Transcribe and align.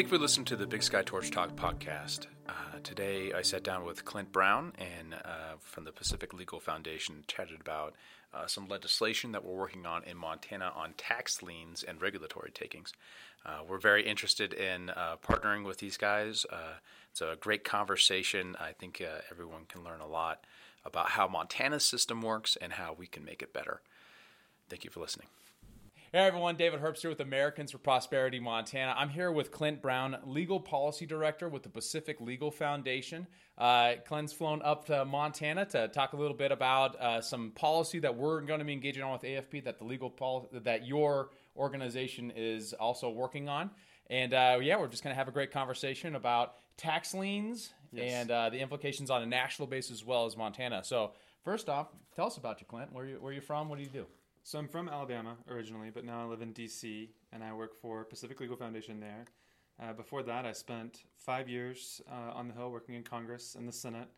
Thank 0.00 0.10
you 0.10 0.16
for 0.16 0.22
listening 0.22 0.46
to 0.46 0.56
the 0.56 0.66
Big 0.66 0.82
Sky 0.82 1.02
Torch 1.02 1.30
Talk 1.30 1.54
podcast. 1.56 2.26
Uh, 2.48 2.78
today, 2.82 3.34
I 3.34 3.42
sat 3.42 3.62
down 3.62 3.84
with 3.84 4.06
Clint 4.06 4.32
Brown 4.32 4.72
and 4.78 5.12
uh, 5.12 5.56
from 5.60 5.84
the 5.84 5.92
Pacific 5.92 6.32
Legal 6.32 6.58
Foundation, 6.58 7.22
chatted 7.26 7.60
about 7.60 7.94
uh, 8.32 8.46
some 8.46 8.66
legislation 8.66 9.32
that 9.32 9.44
we're 9.44 9.58
working 9.58 9.84
on 9.84 10.02
in 10.04 10.16
Montana 10.16 10.72
on 10.74 10.94
tax 10.96 11.42
liens 11.42 11.82
and 11.82 12.00
regulatory 12.00 12.50
takings. 12.50 12.94
Uh, 13.44 13.58
we're 13.68 13.76
very 13.76 14.08
interested 14.08 14.54
in 14.54 14.88
uh, 14.88 15.16
partnering 15.22 15.66
with 15.66 15.76
these 15.76 15.98
guys. 15.98 16.46
Uh, 16.50 16.78
it's 17.10 17.20
a 17.20 17.36
great 17.38 17.64
conversation. 17.64 18.56
I 18.58 18.72
think 18.72 19.02
everyone 19.30 19.66
can 19.68 19.84
learn 19.84 20.00
a 20.00 20.08
lot 20.08 20.46
about 20.82 21.10
how 21.10 21.28
Montana's 21.28 21.84
system 21.84 22.22
works 22.22 22.56
and 22.58 22.72
how 22.72 22.96
we 22.98 23.06
can 23.06 23.22
make 23.22 23.42
it 23.42 23.52
better. 23.52 23.82
Thank 24.70 24.84
you 24.84 24.90
for 24.90 25.00
listening. 25.00 25.26
Hey 26.12 26.26
everyone, 26.26 26.56
David 26.56 26.80
Herbst 26.80 27.02
here 27.02 27.10
with 27.10 27.20
Americans 27.20 27.70
for 27.70 27.78
Prosperity 27.78 28.40
Montana. 28.40 28.96
I'm 28.98 29.10
here 29.10 29.30
with 29.30 29.52
Clint 29.52 29.80
Brown, 29.80 30.16
Legal 30.24 30.58
Policy 30.58 31.06
Director 31.06 31.48
with 31.48 31.62
the 31.62 31.68
Pacific 31.68 32.20
Legal 32.20 32.50
Foundation. 32.50 33.28
Uh, 33.56 33.92
Clint's 34.04 34.32
flown 34.32 34.60
up 34.62 34.86
to 34.86 35.04
Montana 35.04 35.66
to 35.66 35.86
talk 35.86 36.12
a 36.12 36.16
little 36.16 36.36
bit 36.36 36.50
about 36.50 37.00
uh, 37.00 37.20
some 37.20 37.52
policy 37.52 38.00
that 38.00 38.16
we're 38.16 38.40
going 38.40 38.58
to 38.58 38.64
be 38.64 38.72
engaging 38.72 39.04
on 39.04 39.12
with 39.12 39.22
AFP 39.22 39.62
that 39.62 39.78
the 39.78 39.84
legal 39.84 40.10
policy 40.10 40.48
that 40.64 40.84
your 40.84 41.30
organization 41.56 42.32
is 42.34 42.72
also 42.72 43.08
working 43.08 43.48
on. 43.48 43.70
And 44.08 44.34
uh, 44.34 44.58
yeah, 44.60 44.80
we're 44.80 44.88
just 44.88 45.04
going 45.04 45.14
to 45.14 45.16
have 45.16 45.28
a 45.28 45.32
great 45.32 45.52
conversation 45.52 46.16
about 46.16 46.54
tax 46.76 47.14
liens 47.14 47.72
yes. 47.92 48.12
and 48.12 48.30
uh, 48.32 48.50
the 48.50 48.58
implications 48.58 49.10
on 49.10 49.22
a 49.22 49.26
national 49.26 49.68
basis 49.68 49.92
as 49.92 50.04
well 50.04 50.26
as 50.26 50.36
Montana. 50.36 50.82
So 50.82 51.12
first 51.44 51.68
off, 51.68 51.86
tell 52.16 52.26
us 52.26 52.36
about 52.36 52.60
you, 52.60 52.66
Clint. 52.66 52.92
Where 52.92 53.06
you 53.06 53.18
where 53.20 53.32
you 53.32 53.40
from? 53.40 53.68
What 53.68 53.78
do 53.78 53.84
you 53.84 53.90
do? 53.90 54.06
So 54.50 54.58
I'm 54.58 54.66
from 54.66 54.88
Alabama 54.88 55.36
originally, 55.48 55.90
but 55.90 56.04
now 56.04 56.22
I 56.22 56.24
live 56.24 56.42
in 56.42 56.52
DC 56.52 57.10
and 57.32 57.44
I 57.44 57.52
work 57.52 57.80
for 57.80 58.04
Pacific 58.04 58.40
Legal 58.40 58.56
Foundation 58.56 58.98
there. 58.98 59.24
Uh, 59.80 59.92
before 59.92 60.24
that, 60.24 60.44
I 60.44 60.50
spent 60.50 61.04
five 61.16 61.48
years 61.48 62.02
uh, 62.10 62.32
on 62.34 62.48
the 62.48 62.54
Hill 62.54 62.72
working 62.72 62.96
in 62.96 63.04
Congress 63.04 63.54
and 63.54 63.68
the 63.68 63.72
Senate. 63.72 64.08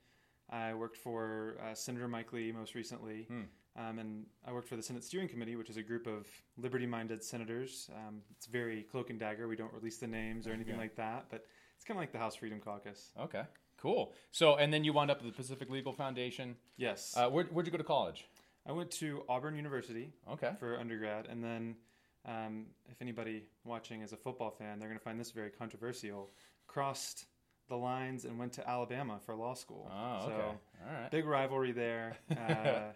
I 0.49 0.73
worked 0.73 0.97
for 0.97 1.59
uh, 1.63 1.75
Senator 1.75 2.09
Mike 2.09 2.33
Lee 2.33 2.51
most 2.51 2.75
recently, 2.75 3.25
hmm. 3.25 3.43
um, 3.77 3.99
and 3.99 4.25
I 4.49 4.53
worked 4.55 4.69
for 4.69 4.77
the 4.77 4.83
Senate 4.83 5.05
Steering 5.05 5.29
Committee, 5.29 5.55
which 5.55 5.69
is 5.69 5.77
a 5.77 5.83
group 5.83 6.07
of 6.07 6.27
liberty-minded 6.57 7.23
senators. 7.23 7.91
Um, 7.95 8.23
it's 8.35 8.47
very 8.47 8.85
cloak 8.85 9.11
and 9.11 9.21
dagger. 9.21 9.49
We 9.49 9.57
don't 9.57 9.75
release 9.75 9.99
the 9.99 10.07
names 10.07 10.47
or 10.47 10.53
anything 10.53 10.77
okay. 10.77 10.83
like 10.83 10.97
that, 10.97 11.27
but 11.29 11.45
it's 11.77 11.85
kind 11.85 11.99
of 11.99 12.01
like 12.01 12.13
the 12.13 12.19
House 12.19 12.37
Freedom 12.37 12.59
Caucus. 12.59 13.11
Okay, 13.21 13.43
cool. 13.77 14.15
So, 14.31 14.57
and 14.57 14.73
then 14.73 14.83
you 14.83 14.95
wound 14.95 15.11
up 15.11 15.19
at 15.19 15.27
the 15.27 15.33
Pacific 15.33 15.69
Legal 15.69 15.93
Foundation. 15.93 16.57
Yes. 16.79 17.15
Uh, 17.15 17.29
where, 17.29 17.45
where'd 17.45 17.67
you 17.67 17.73
go 17.73 17.77
to 17.77 17.85
college? 17.85 18.25
I 18.67 18.73
went 18.73 18.91
to 18.93 19.25
Auburn 19.29 19.57
University. 19.57 20.13
Okay. 20.33 20.53
For 20.59 20.79
undergrad, 20.79 21.27
and 21.29 21.43
then 21.43 21.77
um, 22.27 22.67
if 22.91 23.01
anybody 23.03 23.45
watching 23.65 24.03
is 24.03 24.13
a 24.13 24.17
football 24.17 24.51
fan, 24.51 24.79
they're 24.79 24.89
going 24.89 24.99
to 24.99 25.05
find 25.05 25.19
this 25.19 25.31
very 25.31 25.51
controversial. 25.51 26.31
Crossed 26.67 27.27
the 27.69 27.77
lines 27.77 28.25
and 28.25 28.39
went 28.39 28.53
to 28.55 28.69
Alabama 28.69 29.19
for 29.25 29.35
law 29.35 29.55
school. 29.55 29.91
Oh, 29.93 30.27
okay. 30.27 30.27
So, 30.27 30.43
All 30.87 31.01
right. 31.01 31.11
Big 31.11 31.27
rivalry 31.27 31.73
there. 31.73 32.17
Uh, 32.31 32.93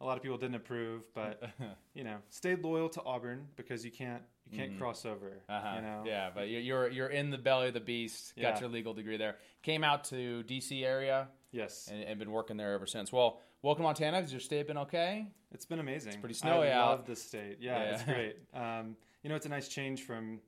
a 0.00 0.04
lot 0.04 0.16
of 0.16 0.22
people 0.22 0.36
didn't 0.36 0.56
approve, 0.56 1.02
but 1.14 1.40
you 1.94 2.02
know, 2.02 2.16
stayed 2.28 2.62
loyal 2.64 2.88
to 2.88 3.02
Auburn 3.04 3.46
because 3.56 3.84
you 3.84 3.90
can't 3.92 4.22
you 4.50 4.58
can't 4.58 4.70
mm-hmm. 4.70 4.80
cross 4.80 5.06
over. 5.06 5.42
Uh-huh. 5.48 5.76
You 5.76 5.82
know? 5.82 6.02
Yeah, 6.04 6.30
but 6.34 6.48
you're 6.48 6.90
you're 6.90 7.08
in 7.08 7.30
the 7.30 7.38
belly 7.38 7.68
of 7.68 7.74
the 7.74 7.80
beast. 7.80 8.34
Got 8.36 8.54
yeah. 8.54 8.60
your 8.60 8.68
legal 8.68 8.94
degree 8.94 9.16
there. 9.16 9.36
Came 9.62 9.84
out 9.84 10.04
to 10.04 10.42
D.C. 10.42 10.84
area. 10.84 11.28
Yes, 11.52 11.88
and, 11.90 12.02
and 12.02 12.18
been 12.18 12.32
working 12.32 12.56
there 12.56 12.72
ever 12.72 12.86
since. 12.86 13.12
Well, 13.12 13.40
welcome 13.62 13.84
Montana. 13.84 14.20
Has 14.20 14.32
your 14.32 14.40
state 14.40 14.66
been 14.66 14.78
okay? 14.78 15.26
It's 15.52 15.64
been 15.64 15.78
amazing. 15.78 16.12
It's 16.12 16.20
pretty 16.20 16.34
snowy 16.34 16.68
I 16.68 16.72
out. 16.72 16.84
I 16.84 16.90
love 16.90 17.06
the 17.06 17.16
state. 17.16 17.58
Yeah, 17.60 17.82
yeah. 17.82 17.94
it's 17.94 18.02
great. 18.04 18.36
Um, 18.54 18.96
you 19.22 19.30
know, 19.30 19.36
it's 19.36 19.46
a 19.46 19.48
nice 19.48 19.68
change 19.68 20.02
from 20.02 20.40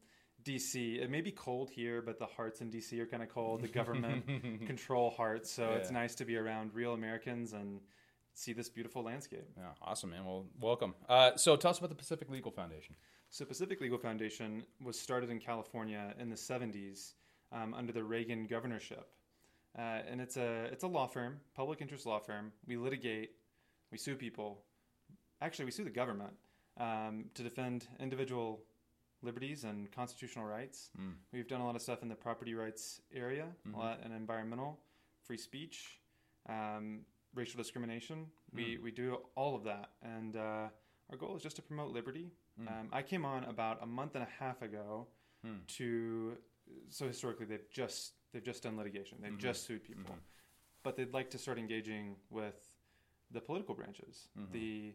DC. 0.45 1.01
It 1.01 1.11
may 1.11 1.21
be 1.21 1.31
cold 1.31 1.71
here, 1.71 2.03
but 2.03 2.19
the 2.19 2.27
hearts 2.27 2.61
in 2.61 2.71
DC 2.71 2.99
are 2.99 3.07
kind 3.07 3.23
of 3.23 3.29
cold. 3.29 3.63
The 3.63 3.69
government 3.69 4.27
control 4.67 5.11
hearts, 5.11 5.51
so 5.51 5.71
yeah. 5.71 5.77
it's 5.77 5.91
nice 5.91 6.15
to 6.17 6.25
be 6.25 6.37
around 6.37 6.75
real 6.75 6.93
Americans 6.93 7.53
and 7.53 7.81
see 8.35 8.53
this 8.53 8.69
beautiful 8.69 9.03
landscape. 9.03 9.49
Yeah, 9.57 9.69
awesome, 9.81 10.11
man. 10.11 10.25
Well, 10.25 10.47
welcome. 10.61 10.95
Uh, 11.09 11.37
so, 11.37 11.57
tell 11.57 11.71
us 11.71 11.79
about 11.79 11.91
the 11.91 11.97
Pacific 11.97 12.29
Legal 12.29 12.51
Foundation. 12.51 12.97
So, 13.31 13.45
Pacific 13.45 13.81
Legal 13.81 13.99
Foundation 13.99 14.65
was 14.83 14.99
started 14.99 15.31
in 15.31 15.39
California 15.39 16.15
in 16.19 16.29
the 16.29 16.37
'70s 16.37 17.13
um, 17.53 17.75
under 17.75 17.93
the 17.93 18.03
Reagan 18.03 18.47
governorship, 18.47 19.09
uh, 19.79 20.01
and 20.11 20.21
it's 20.21 20.37
a 20.37 20.65
it's 20.73 20.85
a 20.85 20.87
law 20.89 21.07
firm, 21.07 21.41
public 21.55 21.81
interest 21.81 22.07
law 22.07 22.19
firm. 22.19 22.53
We 22.67 22.77
litigate, 22.77 23.33
we 23.91 23.99
sue 23.99 24.15
people. 24.15 24.63
Actually, 25.41 25.67
we 25.67 25.71
sue 25.71 25.85
the 25.85 25.91
government 25.91 26.33
um, 26.79 27.27
to 27.35 27.43
defend 27.43 27.87
individual 28.01 28.63
liberties 29.23 29.65
and 29.65 29.91
constitutional 29.91 30.45
rights. 30.45 30.91
Mm. 31.01 31.15
We've 31.33 31.49
done 31.49 31.61
a 31.61 31.67
lot 31.67 31.77
of 31.77 31.83
stuff 31.83 32.03
in 32.03 32.09
the 32.09 32.15
property 32.15 32.55
rights 32.55 33.01
area, 33.15 33.47
mm-hmm. 33.67 33.75
a 33.75 33.79
lot 33.79 34.01
in 34.05 34.13
environmental, 34.13 34.79
free 35.23 35.39
speech. 35.39 35.99
Um, 36.49 37.01
racial 37.35 37.59
discrimination. 37.59 38.27
Mm. 38.55 38.57
We 38.57 38.79
we 38.83 38.91
do 38.91 39.19
all 39.35 39.55
of 39.55 39.65
that, 39.65 39.91
and 40.03 40.37
uh, 40.37 40.69
our 41.11 41.17
goal 41.19 41.37
is 41.37 41.43
just 41.43 41.57
to 41.57 41.63
promote 41.63 41.93
liberty. 41.93 42.31
Mm. 42.61 42.69
Um, 42.69 42.89
I 42.93 43.03
came 43.03 43.25
on 43.25 43.45
about 43.45 43.83
a 43.83 43.87
month 43.87 44.15
and 44.15 44.25
a 44.25 44.29
half 44.39 44.63
ago 44.63 45.07
mm. 45.45 45.67
to 45.79 46.37
so 46.89 47.07
historically 47.07 47.47
they've 47.47 47.71
just 47.71 48.13
they've 48.33 48.45
just 48.45 48.63
done 48.63 48.77
litigation. 48.77 49.19
They've 49.21 49.33
mm-hmm. 49.33 49.41
just 49.41 49.67
sued 49.67 49.85
people, 49.85 50.05
mm-hmm. 50.05 50.19
but 50.83 50.97
they'd 50.97 51.13
like 51.13 51.31
to 51.31 51.39
start 51.39 51.59
engaging 51.59 52.17
with 52.31 52.57
the 53.31 53.41
political 53.41 53.75
branches, 53.75 54.29
mm-hmm. 54.39 54.53
the 54.53 54.93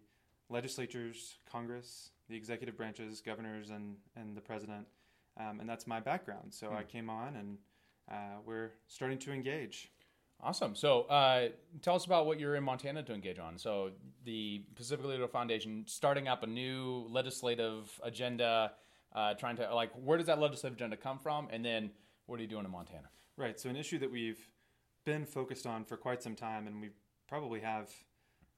legislatures, 0.50 1.38
Congress, 1.50 2.12
the 2.30 2.36
executive 2.36 2.78
branches, 2.78 3.22
governors, 3.22 3.70
and 3.70 3.96
and 4.16 4.36
the 4.36 4.42
president. 4.42 4.86
Um, 5.38 5.60
and 5.60 5.70
that's 5.70 5.88
my 5.88 6.00
background. 6.00 6.54
So 6.54 6.72
I 6.74 6.84
mm. 6.84 6.88
came 6.90 7.10
on, 7.10 7.36
and 7.38 7.58
uh, 8.12 8.40
we're 8.46 8.72
starting 8.88 9.18
to 9.20 9.32
engage. 9.32 9.90
Awesome. 10.42 10.74
So, 10.74 11.02
uh, 11.04 11.50
tell 11.82 11.96
us 11.96 12.06
about 12.06 12.26
what 12.26 12.40
you're 12.40 12.56
in 12.56 12.64
Montana 12.64 13.04
to 13.04 13.14
engage 13.14 13.40
on. 13.40 13.58
So, 13.58 13.92
the 14.24 14.64
Pacific 14.76 15.06
Legal 15.06 15.28
Foundation 15.28 15.84
starting 15.86 16.30
up 16.30 16.44
a 16.44 16.48
new 16.48 17.06
legislative 17.10 18.00
agenda, 18.04 18.72
uh, 19.14 19.34
trying 19.34 19.56
to 19.58 19.74
like, 19.74 19.92
where 19.94 20.18
does 20.18 20.28
that 20.28 20.40
legislative 20.40 20.78
agenda 20.78 20.98
come 20.98 21.20
from, 21.20 21.48
and 21.52 21.64
then 21.64 21.92
what 22.26 22.40
are 22.40 22.42
you 22.42 22.48
doing 22.48 22.66
in 22.66 22.72
Montana? 22.72 23.10
Right. 23.38 23.60
So, 23.60 23.70
an 23.70 23.76
issue 23.76 24.00
that 24.00 24.12
we've 24.12 24.40
been 25.06 25.26
focused 25.26 25.66
on 25.66 25.86
for 25.86 25.98
quite 25.98 26.22
some 26.22 26.36
time, 26.36 26.68
and 26.68 26.82
we 26.82 26.90
probably 27.28 27.60
have, 27.62 27.90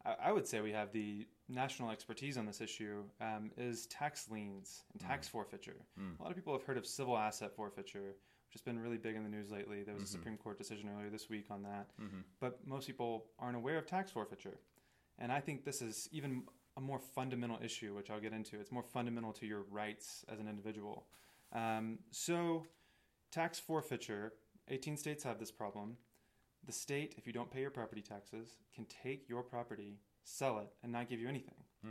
I 0.05 0.31
would 0.31 0.47
say, 0.47 0.61
we 0.61 0.71
have 0.71 0.91
the 0.91 1.27
national 1.47 1.91
expertise 1.91 2.37
on 2.37 2.45
this 2.45 2.61
issue, 2.61 3.03
um, 3.19 3.51
is 3.57 3.85
tax 3.87 4.29
liens 4.29 4.83
and 4.91 5.01
tax 5.01 5.27
mm. 5.27 5.31
forfeiture. 5.31 5.85
Mm. 5.99 6.19
A 6.19 6.23
lot 6.23 6.31
of 6.31 6.35
people 6.35 6.53
have 6.53 6.63
heard 6.63 6.77
of 6.77 6.85
civil 6.85 7.17
asset 7.17 7.55
forfeiture 7.55 8.15
which 8.51 8.59
has 8.59 8.65
been 8.65 8.77
really 8.77 8.97
big 8.97 9.15
in 9.15 9.23
the 9.23 9.29
news 9.29 9.49
lately. 9.49 9.81
There 9.81 9.93
was 9.93 10.03
mm-hmm. 10.03 10.15
a 10.15 10.19
Supreme 10.19 10.37
Court 10.37 10.57
decision 10.57 10.89
earlier 10.93 11.09
this 11.09 11.29
week 11.29 11.45
on 11.49 11.63
that. 11.63 11.87
Mm-hmm. 12.01 12.19
But 12.41 12.59
most 12.65 12.85
people 12.85 13.27
aren't 13.39 13.55
aware 13.55 13.77
of 13.77 13.85
tax 13.85 14.11
forfeiture. 14.11 14.59
And 15.19 15.31
I 15.31 15.39
think 15.39 15.63
this 15.63 15.81
is 15.81 16.09
even 16.11 16.43
a 16.81 16.83
more 16.83 16.99
fundamental 16.99 17.59
issue, 17.63 17.95
which 17.95 18.09
I'll 18.09 18.19
get 18.19 18.33
into. 18.33 18.59
It's 18.59 18.71
more 18.71 18.83
fundamental 18.83 19.31
to 19.33 19.45
your 19.45 19.63
rights 19.69 20.25
as 20.31 20.39
an 20.39 20.47
individual. 20.47 21.05
Um, 21.53 21.99
so, 22.11 22.65
tax 23.31 23.59
forfeiture 23.59 24.33
18 24.69 24.97
states 24.97 25.23
have 25.23 25.39
this 25.39 25.51
problem. 25.51 25.97
The 26.65 26.71
state, 26.71 27.15
if 27.17 27.25
you 27.25 27.33
don't 27.33 27.49
pay 27.49 27.61
your 27.61 27.71
property 27.71 28.01
taxes, 28.01 28.55
can 28.73 28.85
take 29.03 29.27
your 29.27 29.43
property, 29.43 29.99
sell 30.23 30.59
it, 30.59 30.69
and 30.83 30.91
not 30.91 31.09
give 31.09 31.19
you 31.19 31.27
anything. 31.27 31.55
Mm. 31.85 31.89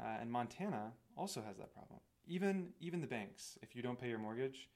Uh, 0.00 0.20
and 0.20 0.30
Montana 0.30 0.92
also 1.16 1.42
has 1.46 1.56
that 1.58 1.72
problem. 1.72 2.00
Even 2.26 2.68
even 2.80 3.00
the 3.00 3.06
banks, 3.06 3.58
if 3.62 3.74
you 3.74 3.82
don't 3.82 4.00
pay 4.00 4.08
your 4.08 4.18
mortgage, 4.18 4.68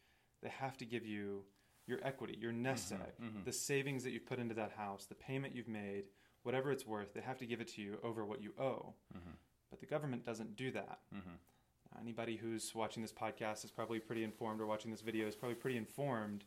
they 0.42 0.48
have 0.48 0.76
to 0.78 0.84
give 0.84 1.06
you 1.06 1.44
your 1.86 2.00
equity, 2.02 2.36
your 2.40 2.52
nest 2.52 2.92
mm-hmm, 2.92 3.02
egg, 3.02 3.12
mm-hmm. 3.22 3.44
the 3.44 3.52
savings 3.52 4.02
that 4.02 4.10
you've 4.10 4.26
put 4.26 4.40
into 4.40 4.54
that 4.54 4.72
house, 4.72 5.06
the 5.06 5.14
payment 5.14 5.54
you've 5.54 5.68
made, 5.68 6.04
whatever 6.42 6.72
it's 6.72 6.86
worth, 6.86 7.14
they 7.14 7.20
have 7.20 7.38
to 7.38 7.46
give 7.46 7.60
it 7.60 7.68
to 7.68 7.82
you 7.82 7.98
over 8.02 8.24
what 8.24 8.42
you 8.42 8.52
owe. 8.58 8.94
Mm-hmm. 9.16 9.30
But 9.70 9.80
the 9.80 9.86
government 9.86 10.24
doesn't 10.24 10.56
do 10.56 10.70
that. 10.72 11.00
Mm-hmm. 11.14 12.00
Anybody 12.00 12.36
who's 12.36 12.74
watching 12.74 13.02
this 13.02 13.12
podcast 13.12 13.64
is 13.64 13.70
probably 13.70 13.98
pretty 13.98 14.24
informed, 14.24 14.60
or 14.60 14.66
watching 14.66 14.90
this 14.90 15.00
video 15.00 15.26
is 15.26 15.34
probably 15.34 15.56
pretty 15.56 15.76
informed 15.76 16.44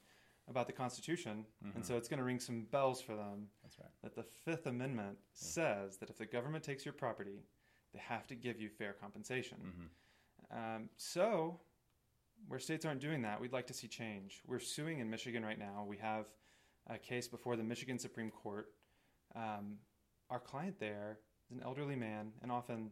about 0.49 0.67
the 0.67 0.73
Constitution, 0.73 1.45
and 1.63 1.73
mm-hmm. 1.73 1.81
so 1.83 1.95
it's 1.95 2.07
going 2.07 2.17
to 2.17 2.23
ring 2.23 2.39
some 2.39 2.63
bells 2.71 3.01
for 3.01 3.15
them. 3.15 3.47
That's 3.61 3.77
right. 3.79 3.91
That 4.03 4.15
the 4.15 4.23
Fifth 4.23 4.65
Amendment 4.65 5.17
says 5.33 5.97
that 5.97 6.09
if 6.09 6.17
the 6.17 6.25
government 6.25 6.63
takes 6.63 6.85
your 6.85 6.93
property, 6.93 7.43
they 7.93 7.99
have 7.99 8.25
to 8.27 8.35
give 8.35 8.59
you 8.59 8.69
fair 8.69 8.93
compensation. 8.93 9.57
Mm-hmm. 9.63 10.75
Um, 10.75 10.89
so 10.97 11.59
where 12.47 12.59
states 12.59 12.85
aren't 12.85 13.01
doing 13.01 13.21
that, 13.23 13.39
we'd 13.39 13.53
like 13.53 13.67
to 13.67 13.73
see 13.73 13.87
change. 13.87 14.41
We're 14.47 14.59
suing 14.59 14.99
in 14.99 15.09
Michigan 15.09 15.43
right 15.43 15.59
now. 15.59 15.85
We 15.87 15.97
have 15.97 16.25
a 16.87 16.97
case 16.97 17.27
before 17.27 17.55
the 17.55 17.63
Michigan 17.63 17.99
Supreme 17.99 18.31
Court. 18.31 18.67
Um, 19.35 19.77
our 20.29 20.39
client 20.39 20.79
there 20.79 21.19
is 21.45 21.57
an 21.57 21.61
elderly 21.63 21.95
man, 21.95 22.31
and 22.41 22.51
often 22.51 22.91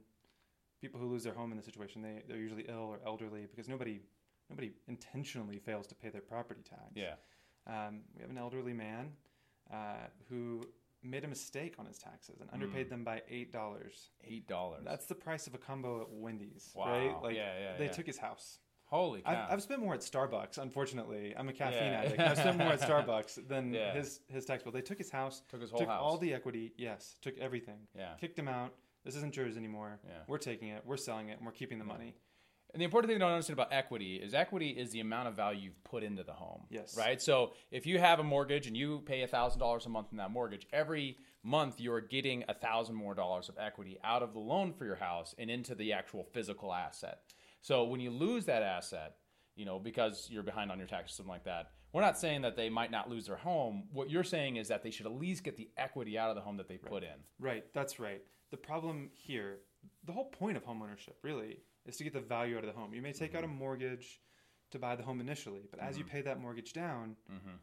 people 0.81 0.99
who 0.99 1.07
lose 1.07 1.23
their 1.23 1.33
home 1.33 1.51
in 1.51 1.57
this 1.57 1.65
situation, 1.65 2.01
they, 2.01 2.23
they're 2.27 2.37
usually 2.37 2.65
ill 2.69 2.87
or 2.89 2.99
elderly 3.05 3.47
because 3.49 3.67
nobody 3.67 4.01
nobody 4.49 4.71
intentionally 4.87 5.59
fails 5.59 5.87
to 5.87 5.95
pay 5.95 6.09
their 6.09 6.21
property 6.21 6.61
tax. 6.67 6.91
Yeah. 6.95 7.15
Um, 7.67 8.01
we 8.15 8.21
have 8.21 8.29
an 8.29 8.37
elderly 8.37 8.73
man 8.73 9.11
uh, 9.71 10.07
who 10.29 10.63
made 11.03 11.23
a 11.23 11.27
mistake 11.27 11.75
on 11.77 11.85
his 11.85 11.97
taxes 11.97 12.39
and 12.41 12.49
underpaid 12.53 12.87
mm. 12.87 12.91
them 12.91 13.03
by 13.03 13.21
eight 13.29 13.51
dollars. 13.51 14.09
Eight 14.23 14.47
dollars. 14.47 14.83
That's 14.85 15.05
the 15.05 15.15
price 15.15 15.47
of 15.47 15.53
a 15.53 15.57
combo 15.57 16.01
at 16.01 16.07
Wendy's. 16.09 16.71
Wow. 16.75 16.85
Right? 16.85 17.23
Like 17.23 17.35
yeah, 17.35 17.53
yeah. 17.59 17.77
They 17.77 17.85
yeah. 17.85 17.91
took 17.91 18.05
his 18.05 18.17
house. 18.17 18.59
Holy 18.85 19.21
cow! 19.21 19.31
I've, 19.31 19.53
I've 19.53 19.61
spent 19.61 19.81
more 19.81 19.93
at 19.93 19.99
Starbucks. 19.99 20.57
Unfortunately, 20.59 21.33
I'm 21.37 21.49
a 21.49 21.53
caffeine 21.53 21.91
Yeah. 21.91 22.01
addict. 22.05 22.19
I've 22.19 22.37
spent 22.37 22.57
more 22.57 22.71
at 22.71 22.79
Starbucks 22.79 23.47
than 23.47 23.73
Yeah. 23.73 23.93
his 23.93 24.21
his 24.29 24.45
tax 24.45 24.63
bill. 24.63 24.71
They 24.71 24.81
took 24.81 24.97
his 24.97 25.09
house, 25.09 25.41
Took 25.49 25.61
his 25.61 25.71
whole 25.71 25.79
took 25.79 25.89
house. 25.89 25.99
all 26.01 26.17
the 26.17 26.33
equity. 26.33 26.73
Yes, 26.77 27.17
took 27.21 27.37
everything. 27.37 27.79
Yeah. 27.95 28.13
kicked 28.19 28.39
him 28.39 28.47
out. 28.47 28.73
This 29.05 29.15
isn't 29.15 29.35
yours 29.35 29.57
anymore. 29.57 29.99
Yeah. 30.05 30.13
We're 30.27 30.37
taking 30.37 30.69
it. 30.69 30.83
We're 30.85 30.97
selling 30.97 31.29
it. 31.29 31.37
and 31.37 31.45
We're 31.45 31.53
keeping 31.53 31.79
the 31.79 31.85
money. 31.85 32.15
And 32.73 32.81
the 32.81 32.85
important 32.85 33.09
thing 33.09 33.19
to 33.19 33.25
understand 33.25 33.57
about 33.57 33.71
equity 33.71 34.17
is 34.17 34.33
equity 34.33 34.69
is 34.71 34.91
the 34.91 34.99
amount 34.99 35.29
of 35.29 35.35
value 35.35 35.61
you've 35.61 35.83
put 35.85 36.03
into 36.03 36.23
the 36.23 36.33
home. 36.33 36.63
Yes. 36.69 36.97
Right? 36.97 37.21
So 37.21 37.53
if 37.71 37.85
you 37.85 37.97
have 37.97 38.19
a 38.19 38.23
mortgage 38.23 38.67
and 38.67 38.75
you 38.75 39.01
pay 39.05 39.25
$1,000 39.25 39.85
a 39.85 39.89
month 39.89 40.07
in 40.11 40.17
that 40.17 40.31
mortgage, 40.31 40.67
every 40.73 41.17
month 41.43 41.79
you're 41.79 42.01
getting 42.01 42.43
a 42.43 42.53
1000 42.53 42.93
more 42.93 43.15
dollars 43.15 43.47
of 43.47 43.55
equity 43.57 43.97
out 44.03 44.21
of 44.21 44.33
the 44.33 44.39
loan 44.39 44.73
for 44.73 44.85
your 44.85 44.97
house 44.97 45.33
and 45.37 45.49
into 45.49 45.75
the 45.75 45.93
actual 45.93 46.23
physical 46.33 46.73
asset. 46.73 47.19
So 47.61 47.85
when 47.85 48.01
you 48.01 48.11
lose 48.11 48.45
that 48.45 48.63
asset, 48.63 49.15
you 49.55 49.65
know, 49.65 49.79
because 49.79 50.27
you're 50.29 50.43
behind 50.43 50.71
on 50.71 50.77
your 50.77 50.87
taxes, 50.87 51.15
or 51.15 51.17
something 51.17 51.31
like 51.31 51.45
that, 51.45 51.71
we're 51.93 52.01
not 52.01 52.19
saying 52.19 52.41
that 52.41 52.55
they 52.55 52.69
might 52.69 52.91
not 52.91 53.09
lose 53.09 53.27
their 53.27 53.37
home. 53.37 53.85
What 53.91 54.09
you're 54.09 54.23
saying 54.23 54.57
is 54.57 54.67
that 54.67 54.83
they 54.83 54.91
should 54.91 55.05
at 55.05 55.13
least 55.13 55.43
get 55.43 55.57
the 55.57 55.69
equity 55.77 56.17
out 56.17 56.29
of 56.29 56.35
the 56.35 56.41
home 56.41 56.57
that 56.57 56.67
they 56.67 56.77
put 56.77 57.03
in. 57.03 57.09
Right. 57.39 57.63
That's 57.73 57.99
right. 57.99 58.21
The 58.51 58.57
problem 58.57 59.09
here, 59.13 59.59
the 60.05 60.13
whole 60.13 60.25
point 60.25 60.57
of 60.57 60.65
homeownership 60.65 61.15
really 61.21 61.59
is 61.85 61.97
to 61.97 62.03
get 62.03 62.13
the 62.13 62.21
value 62.21 62.57
out 62.57 62.63
of 62.63 62.73
the 62.73 62.79
home. 62.79 62.93
You 62.93 63.01
may 63.01 63.13
take 63.13 63.35
out 63.35 63.43
a 63.43 63.47
mm-hmm. 63.47 63.57
mortgage 63.57 64.21
to 64.71 64.79
buy 64.79 64.95
the 64.95 65.03
home 65.03 65.21
initially, 65.21 65.67
but 65.69 65.79
as 65.79 65.97
you 65.97 66.03
mm-hmm. 66.03 66.11
pay 66.11 66.21
that 66.21 66.39
mortgage 66.39 66.73
down, 66.73 67.15
mm-hmm. 67.31 67.55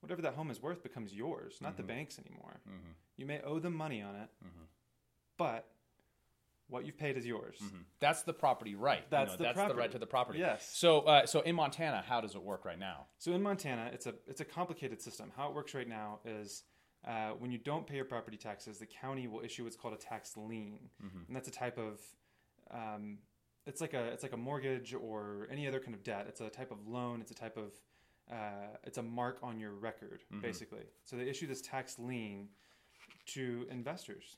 whatever 0.00 0.22
that 0.22 0.34
home 0.34 0.50
is 0.50 0.62
worth 0.62 0.82
becomes 0.82 1.12
yours, 1.12 1.58
not 1.60 1.76
the 1.76 1.82
bank's 1.82 2.18
anymore. 2.18 2.60
You 3.16 3.26
may 3.26 3.40
owe 3.42 3.58
them 3.58 3.74
money 3.74 4.02
on 4.02 4.14
it, 4.16 4.28
but 5.36 5.68
what 6.68 6.84
you've 6.84 6.98
paid 6.98 7.16
is 7.16 7.26
yours. 7.26 7.56
That's 7.98 8.22
the 8.22 8.32
property 8.32 8.74
right. 8.74 8.98
You 8.98 9.04
That's 9.10 9.32
know, 9.32 9.36
the 9.38 9.44
that's 9.44 9.68
the 9.68 9.74
right 9.74 9.90
to 9.90 9.98
the 9.98 10.06
property. 10.06 10.38
Yes. 10.38 10.68
So, 10.72 11.00
uh, 11.00 11.26
so 11.26 11.40
in 11.40 11.54
Montana, 11.54 12.04
how 12.06 12.20
does 12.20 12.34
it 12.34 12.42
work 12.42 12.64
right 12.64 12.78
now? 12.78 13.06
So 13.18 13.32
in 13.32 13.42
Montana, 13.42 13.90
it's 13.92 14.06
a 14.06 14.14
it's 14.26 14.40
a 14.40 14.44
complicated 14.44 15.00
system. 15.00 15.32
How 15.36 15.48
it 15.48 15.54
works 15.54 15.74
right 15.74 15.88
now 15.88 16.20
is 16.24 16.64
uh, 17.06 17.30
when 17.38 17.50
you 17.50 17.58
don't 17.58 17.86
pay 17.86 17.96
your 17.96 18.04
property 18.04 18.36
taxes, 18.36 18.78
the 18.78 18.86
county 18.86 19.26
will 19.28 19.40
issue 19.44 19.64
what's 19.64 19.76
called 19.76 19.94
a 19.94 19.98
tax 19.98 20.36
lien, 20.36 20.90
and 21.26 21.34
that's 21.36 21.48
a 21.48 21.52
type 21.52 21.78
of 21.78 22.00
um, 22.70 23.18
it's 23.66 23.80
like 23.80 23.94
a 23.94 24.04
it's 24.06 24.22
like 24.22 24.32
a 24.32 24.36
mortgage 24.36 24.94
or 24.94 25.46
any 25.50 25.66
other 25.68 25.78
kind 25.80 25.94
of 25.94 26.02
debt. 26.02 26.26
It's 26.28 26.40
a 26.40 26.48
type 26.50 26.70
of 26.70 26.86
loan. 26.86 27.20
It's 27.20 27.30
a 27.30 27.34
type 27.34 27.56
of 27.56 27.72
uh, 28.30 28.76
it's 28.84 28.98
a 28.98 29.02
mark 29.02 29.38
on 29.42 29.58
your 29.60 29.72
record, 29.72 30.22
basically. 30.42 30.82
So 31.04 31.16
they 31.16 31.28
issue 31.28 31.46
this 31.46 31.62
tax 31.62 31.98
lien 31.98 32.48
to 33.26 33.66
investors. 33.70 34.36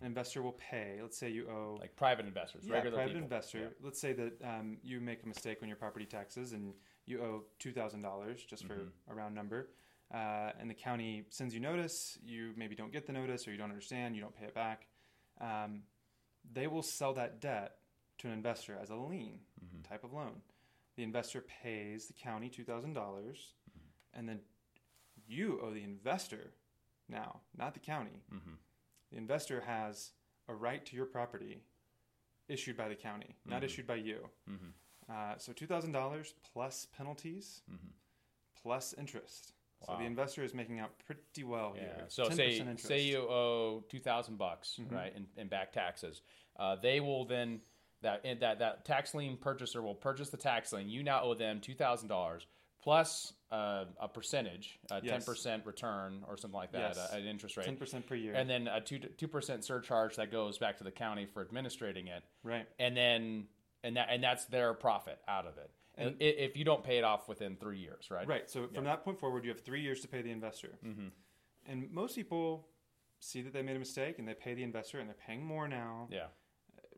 An 0.00 0.06
investor 0.06 0.42
will 0.42 0.52
pay. 0.52 0.98
Let's 1.02 1.18
say 1.18 1.28
you 1.30 1.48
owe 1.48 1.76
Like 1.80 1.94
private 1.96 2.24
investors, 2.26 2.62
yeah, 2.66 2.74
regular 2.74 2.96
private 2.96 3.10
people. 3.14 3.24
investor. 3.24 3.58
Yeah. 3.58 3.66
Let's 3.82 4.00
say 4.00 4.12
that 4.14 4.32
um, 4.42 4.78
you 4.82 5.00
make 5.00 5.22
a 5.22 5.28
mistake 5.28 5.58
on 5.62 5.68
your 5.68 5.76
property 5.76 6.06
taxes 6.06 6.52
and 6.52 6.72
you 7.04 7.20
owe 7.20 7.42
two 7.58 7.72
thousand 7.72 8.02
dollars, 8.02 8.42
just 8.44 8.64
for 8.64 8.74
Mm-hmm. 8.74 9.12
a 9.12 9.14
round 9.14 9.34
number, 9.34 9.68
uh, 10.12 10.50
and 10.60 10.68
the 10.68 10.74
county 10.74 11.24
sends 11.30 11.54
you 11.54 11.60
notice. 11.60 12.18
You 12.24 12.52
maybe 12.56 12.74
don't 12.74 12.92
get 12.92 13.06
the 13.06 13.12
notice, 13.12 13.46
or 13.46 13.52
you 13.52 13.56
don't 13.58 13.70
understand. 13.70 14.14
You 14.14 14.22
don't 14.22 14.36
pay 14.36 14.46
it 14.46 14.54
back. 14.54 14.86
Um, 15.40 15.82
they 16.52 16.66
will 16.66 16.82
sell 16.82 17.14
that 17.14 17.40
debt 17.40 17.76
to 18.18 18.26
an 18.28 18.32
investor 18.34 18.76
as 18.80 18.90
a 18.90 18.96
lien 18.96 19.40
Mm-hmm. 19.64 19.82
type 19.88 20.02
of 20.04 20.12
loan. 20.12 20.42
The 20.96 21.04
investor 21.04 21.40
pays 21.62 22.06
the 22.08 22.12
county 22.14 22.48
two 22.48 22.64
thousand 22.64 22.92
dollars, 22.94 23.54
Mm-hmm. 23.70 24.18
and 24.18 24.28
then 24.28 24.40
you 25.26 25.60
owe 25.62 25.72
the 25.72 25.82
investor 25.84 26.52
now, 27.08 27.40
not 27.56 27.74
the 27.74 27.80
county. 27.80 28.22
Mm-hmm. 28.34 28.54
The 29.12 29.16
investor 29.18 29.60
has 29.66 30.10
a 30.48 30.54
right 30.54 30.84
to 30.86 30.96
your 30.96 31.06
property 31.06 31.62
issued 32.48 32.76
by 32.76 32.88
the 32.88 32.94
county, 32.96 33.36
not 33.46 33.56
Mm-hmm. 33.56 33.64
issued 33.64 33.86
by 33.86 33.94
you. 33.96 34.28
Uh, 35.10 35.34
so 35.38 35.52
two 35.52 35.66
thousand 35.66 35.92
dollars 35.92 36.34
plus 36.52 36.86
penalties, 36.96 37.62
plus 38.62 38.94
interest. 38.98 39.52
So 39.86 39.92
Mm-hmm. 39.92 40.00
The 40.02 40.06
investor 40.06 40.44
is 40.44 40.54
making 40.54 40.80
out 40.80 40.90
pretty 41.06 41.44
well 41.44 41.74
Yeah. 41.76 41.82
here. 41.82 42.04
So 42.08 42.24
10% 42.24 42.34
say 42.36 42.56
interest. 42.58 42.86
say 42.86 43.02
you 43.02 43.18
owe 43.18 43.84
two 43.88 43.98
thousand 43.98 44.38
bucks, 44.38 44.78
Mm-hmm. 44.80 44.94
right, 44.94 45.12
in, 45.16 45.26
in 45.36 45.48
back 45.48 45.72
taxes. 45.72 46.22
Uh, 46.58 46.76
they 46.76 47.00
will 47.00 47.24
then 47.24 47.60
that 48.02 48.22
that 48.40 48.58
that 48.58 48.84
tax 48.84 49.14
lien 49.14 49.36
purchaser 49.36 49.80
will 49.82 49.94
purchase 49.94 50.28
the 50.30 50.36
tax 50.36 50.72
lien. 50.72 50.88
You 50.88 51.02
now 51.02 51.22
owe 51.22 51.34
them 51.34 51.60
two 51.60 51.74
thousand 51.74 52.08
dollars 52.08 52.46
plus 52.82 53.32
uh, 53.52 53.84
a 54.00 54.08
percentage, 54.08 54.78
a 54.90 55.00
ten 55.00 55.04
Yes. 55.04 55.24
percent 55.24 55.64
return 55.66 56.24
or 56.26 56.36
something 56.36 56.56
like 56.58 56.72
that, 56.72 56.96
Yes. 56.96 56.98
uh, 57.12 57.16
an 57.16 57.26
interest 57.26 57.56
rate. 57.56 57.64
ten 57.66 57.76
percent 57.76 58.06
per 58.06 58.14
year. 58.16 58.34
and 58.34 58.48
then 58.50 58.66
a 58.68 58.80
two 58.80 58.98
two 58.98 59.28
percent 59.28 59.64
surcharge 59.64 60.16
that 60.16 60.32
goes 60.32 60.58
back 60.58 60.78
to 60.78 60.84
the 60.84 60.90
county 60.90 61.26
for 61.26 61.42
administrating 61.42 62.08
it, 62.08 62.22
right. 62.42 62.66
and 62.80 62.96
then 62.96 63.46
and 63.84 63.96
that 63.96 64.08
and 64.10 64.22
that's 64.22 64.44
their 64.46 64.74
profit 64.74 65.18
out 65.28 65.46
of 65.46 65.58
it. 65.58 65.70
And 66.08 66.16
if 66.20 66.56
you 66.56 66.64
don't 66.64 66.82
pay 66.84 66.98
it 66.98 67.04
off 67.04 67.28
within 67.28 67.56
three 67.56 67.78
years, 67.78 68.10
right? 68.10 68.26
Right. 68.26 68.50
So 68.50 68.68
from 68.74 68.84
that 68.84 69.04
point 69.04 69.18
forward, 69.18 69.44
you 69.44 69.50
have 69.50 69.60
three 69.60 69.80
years 69.82 70.00
to 70.00 70.08
pay 70.08 70.22
the 70.22 70.30
investor. 70.30 70.78
Mm-hmm. 70.86 71.08
And 71.66 71.90
most 71.92 72.14
people 72.16 72.66
see 73.20 73.40
that 73.42 73.52
they 73.52 73.62
made 73.62 73.76
a 73.76 73.78
mistake 73.78 74.18
and 74.18 74.26
they 74.26 74.34
pay 74.34 74.54
the 74.54 74.62
investor, 74.64 74.98
and 74.98 75.08
they're 75.08 75.16
paying 75.26 75.44
more 75.44 75.68
now. 75.68 76.08
Yeah. 76.10 76.26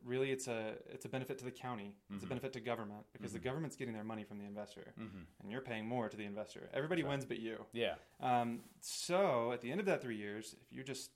Really, 0.03 0.29
it's 0.31 0.47
a 0.47 0.73
it's 0.91 1.05
a 1.05 1.09
benefit 1.09 1.39
to 1.39 1.45
the 1.45 1.51
county. 1.51 1.95
It's 2.09 2.17
Mm-hmm. 2.17 2.25
a 2.25 2.29
benefit 2.29 2.53
to 2.53 2.59
government 2.59 3.05
because 3.11 3.33
the 3.33 3.39
government's 3.39 3.75
getting 3.75 3.93
their 3.95 4.03
money 4.03 4.23
from 4.23 4.37
the 4.37 4.45
investor, 4.45 4.93
and 4.97 5.51
you're 5.51 5.61
paying 5.61 5.87
more 5.87 6.09
to 6.09 6.17
the 6.17 6.25
investor. 6.25 6.69
Everybody 6.75 7.01
wins, 7.03 7.25
but 7.25 7.39
you. 7.39 7.65
Yeah. 7.73 7.95
Um, 8.21 8.59
so 8.81 9.51
at 9.51 9.61
the 9.61 9.71
end 9.71 9.79
of 9.79 9.87
that 9.87 10.01
three 10.03 10.15
years, 10.17 10.55
if 10.61 10.71
you 10.75 10.83
just 10.83 11.09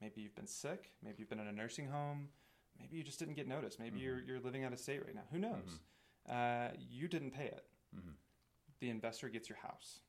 maybe 0.00 0.20
you've 0.20 0.36
been 0.36 0.46
sick, 0.46 0.92
maybe 1.02 1.16
you've 1.18 1.28
been 1.28 1.40
in 1.40 1.48
a 1.48 1.52
nursing 1.52 1.88
home, 1.88 2.28
maybe 2.78 2.96
you 2.96 3.02
just 3.02 3.18
didn't 3.18 3.34
get 3.34 3.48
noticed, 3.48 3.80
maybe 3.80 3.98
you're 3.98 4.20
you're 4.20 4.38
living 4.40 4.62
out 4.64 4.72
of 4.72 4.78
state 4.78 5.04
right 5.04 5.14
now. 5.16 5.24
Who 5.32 5.38
knows? 5.38 5.80
Uh, 6.30 6.68
you 6.78 7.08
didn't 7.08 7.30
pay 7.32 7.46
it. 7.46 7.64
The 8.80 8.90
investor 8.90 9.28
gets 9.28 9.48
your 9.48 9.58
house. 9.58 10.00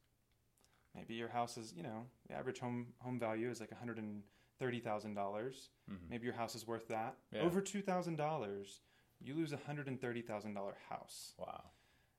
Maybe 0.96 1.14
your 1.16 1.30
house 1.30 1.58
is 1.58 1.74
you 1.76 1.84
know 1.84 2.06
the 2.28 2.36
average 2.36 2.60
home 2.60 2.88
home 3.00 3.20
value 3.20 3.50
is 3.50 3.60
like 3.60 3.72
one 3.72 3.80
hundred 3.80 3.98
and 3.98 4.22
thirty 4.60 4.80
thousand 4.80 5.14
dollars. 5.16 5.70
Maybe 6.10 6.26
your 6.26 6.36
house 6.36 6.56
is 6.56 6.68
worth 6.68 6.88
that. 6.90 7.16
Yeah. 7.32 7.42
Over 7.42 7.62
two 7.62 7.82
thousand 7.82 8.18
dollars, 8.18 8.82
you 9.20 9.34
lose 9.34 9.54
a 9.54 9.58
hundred 9.58 9.88
and 9.88 10.00
thirty 10.00 10.22
thousand 10.22 10.54
dollar 10.54 10.76
house 10.90 11.34
Wow. 11.40 11.64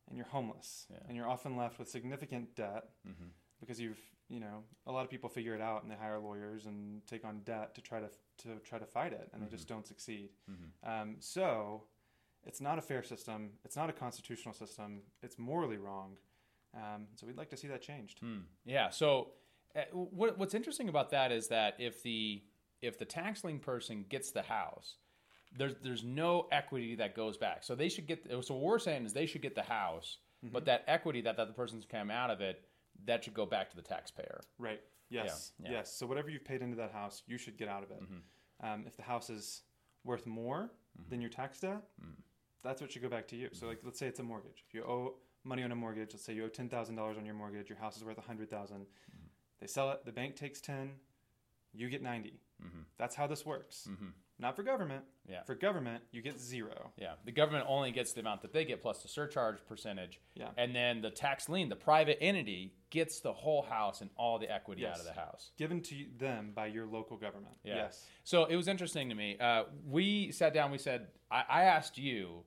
and 0.08 0.17
you're 0.17 0.26
homeless 0.26 0.87
Yeah. 0.91 0.97
Mm-hmm. 0.97 1.08
and 1.08 1.17
you're 1.17 1.29
often 1.29 1.56
left 1.56 1.79
with 1.79 1.88
significant 1.88 2.55
debt 2.56 2.85
because 3.61 3.79
you've 3.81 4.00
you 4.29 4.41
know 4.41 4.64
a 4.87 4.93
lot 4.93 5.05
of 5.05 5.11
people 5.11 5.29
figure 5.29 5.55
it 5.55 5.61
out 5.61 5.82
and 5.82 5.91
they 5.91 5.97
hire 5.97 6.19
lawyers 6.19 6.67
and 6.67 7.06
take 7.06 7.25
on 7.25 7.41
debt 7.44 7.75
to 7.76 7.81
try 7.81 8.00
to 8.00 8.08
to 8.38 8.58
try 8.64 8.79
to 8.79 8.87
fight 8.87 9.12
it 9.12 9.29
and 9.32 9.43
they 9.43 9.47
Mm-hmm. 9.47 9.55
just 9.56 9.69
don't 9.69 9.87
succeed 9.87 10.30
um, 10.85 11.16
so 11.21 11.85
it's 12.47 12.61
not 12.61 12.78
a 12.78 12.82
fair 12.82 13.02
system 13.02 13.50
it's 13.64 13.76
not 13.76 13.88
a 13.90 13.92
constitutional 13.92 14.54
system 14.54 15.02
it's 15.23 15.38
morally 15.38 15.76
wrong 15.76 16.16
um, 16.75 17.06
so 17.16 17.26
we'd 17.26 17.37
like 17.37 17.50
to 17.50 17.56
see 17.56 17.68
that 17.68 17.82
changed 17.82 18.18
Hmm. 18.20 18.38
Yeah. 18.64 18.90
So, 18.90 19.32
uh, 19.75 19.80
what, 19.92 20.38
what's 20.38 20.54
interesting 20.54 20.88
about 20.88 21.11
that 21.11 21.32
is 21.32 21.49
that 21.49 21.75
if 21.78 22.02
the 22.02 22.42
if 22.80 22.97
the 22.99 23.04
tax 23.04 23.42
lien 23.44 23.59
person 23.59 24.04
gets 24.09 24.30
the 24.30 24.42
house, 24.42 24.97
there's 25.59 25.75
there's 25.82 26.04
no 26.04 26.47
equity 26.52 26.94
that 26.97 27.14
goes 27.16 27.37
back. 27.37 27.64
So 27.64 27.75
they 27.75 27.88
should 27.88 28.06
get. 28.06 28.25
So 28.44 28.54
what 28.54 28.62
we're 28.62 28.78
saying 28.78 29.04
is 29.04 29.12
they 29.12 29.26
should 29.26 29.42
get 29.42 29.54
the 29.56 29.62
house, 29.62 30.18
but 30.44 30.64
that 30.66 30.85
equity 30.87 31.20
that 31.23 31.37
that 31.37 31.49
the 31.49 31.52
person's 31.54 31.85
come 31.85 32.09
out 32.11 32.30
of 32.30 32.40
it, 32.40 32.62
that 33.04 33.25
should 33.25 33.35
go 33.35 33.47
back 33.47 33.70
to 33.70 33.76
the 33.76 33.82
taxpayer. 33.82 34.40
right 34.59 34.80
yes 35.09 35.52
Yeah, 35.59 35.70
yeah. 35.70 35.76
yes 35.78 35.92
so 35.97 36.06
whatever 36.06 36.30
you've 36.30 36.44
paid 36.44 36.62
into 36.62 36.76
that 36.76 36.92
house 36.92 37.23
you 37.26 37.37
should 37.37 37.56
get 37.59 37.68
out 37.68 37.82
of 37.82 37.90
it 37.90 38.02
um, 38.62 38.85
if 38.87 38.97
the 38.97 39.02
house 39.02 39.28
is 39.28 39.62
worth 40.04 40.25
more 40.25 40.70
than 41.09 41.20
your 41.20 41.30
tax 41.30 41.59
debt 41.61 41.82
that's 42.62 42.81
what 42.81 42.93
should 42.93 43.02
go 43.02 43.09
back 43.09 43.29
to 43.29 43.37
you. 43.37 43.49
So 43.52 43.67
like 43.67 43.81
let's 43.85 43.99
say 43.99 44.07
it's 44.07 44.21
a 44.21 44.23
mortgage. 44.23 44.64
If 44.67 44.75
you 44.75 44.83
owe 44.85 45.14
money 45.45 45.62
on 45.62 45.73
a 45.73 45.76
mortgage 45.76 46.12
let's 46.12 46.25
say 46.25 46.35
you 46.35 46.45
owe 46.45 46.49
$10000 46.49 46.99
on 46.99 47.25
your 47.25 47.35
mortgage 47.35 47.69
your 47.69 47.79
house 47.79 47.97
is 47.97 48.05
worth 48.05 48.19
a 48.19 48.23
hundred 48.23 48.50
thousand. 48.50 48.81
Mm-hmm. 48.81 49.26
they 49.61 49.67
sell 49.67 49.90
it 49.90 50.05
the 50.05 50.12
bank 50.12 50.37
takes 50.37 50.61
10 50.61 50.90
you 51.73 51.88
get 51.88 52.02
90 52.02 52.31
mm-hmm. 52.31 52.81
that's 52.99 53.14
how 53.14 53.26
this 53.26 53.47
works 53.47 53.88
mm-hmm. 53.90 54.09
Not 54.40 54.56
for 54.56 54.62
government 54.62 55.04
Yeah. 55.28 55.42
for 55.44 55.54
government 55.54 56.02
you 56.11 56.23
get 56.23 56.38
zero 56.40 56.92
Yeah, 56.97 57.14
the 57.25 57.32
government 57.32 57.66
only 57.68 57.90
gets 57.92 58.12
the 58.12 58.20
amount 58.20 58.42
that 58.42 58.52
they 58.52 58.64
get 58.64 58.80
plus 58.82 59.02
the 59.02 59.09
surcharge 59.09 59.59
percentage. 59.66 60.20
Yeah. 60.35 60.49
and 60.56 60.75
then 60.75 61.02
the 61.02 61.11
tax 61.11 61.49
lien, 61.49 61.68
the 61.68 61.76
private 61.76 62.18
entity, 62.23 62.75
gets 62.90 63.20
the 63.20 63.32
whole 63.32 63.62
house 63.62 64.00
and 64.00 64.11
all 64.16 64.38
the 64.38 64.50
equity 64.52 64.87
out 64.87 64.99
of 64.99 65.04
the 65.04 65.12
house. 65.12 65.52
given 65.56 65.80
to 65.82 66.06
them 66.18 66.52
by 66.54 66.66
your 66.66 66.87
local 66.87 67.16
government 67.16 67.54
Yeah. 67.62 67.76
yes 67.76 68.06
So 68.25 68.47
it 68.47 68.56
was 68.56 68.66
interesting 68.68 69.09
to 69.11 69.14
me. 69.14 69.37
Uh, 69.38 69.64
we 69.87 70.32
sat 70.32 70.54
down. 70.54 70.70
We 70.70 70.78
said, 70.78 71.09
I, 71.30 71.44
I 71.49 71.62
asked 71.64 71.99
you, 71.99 72.44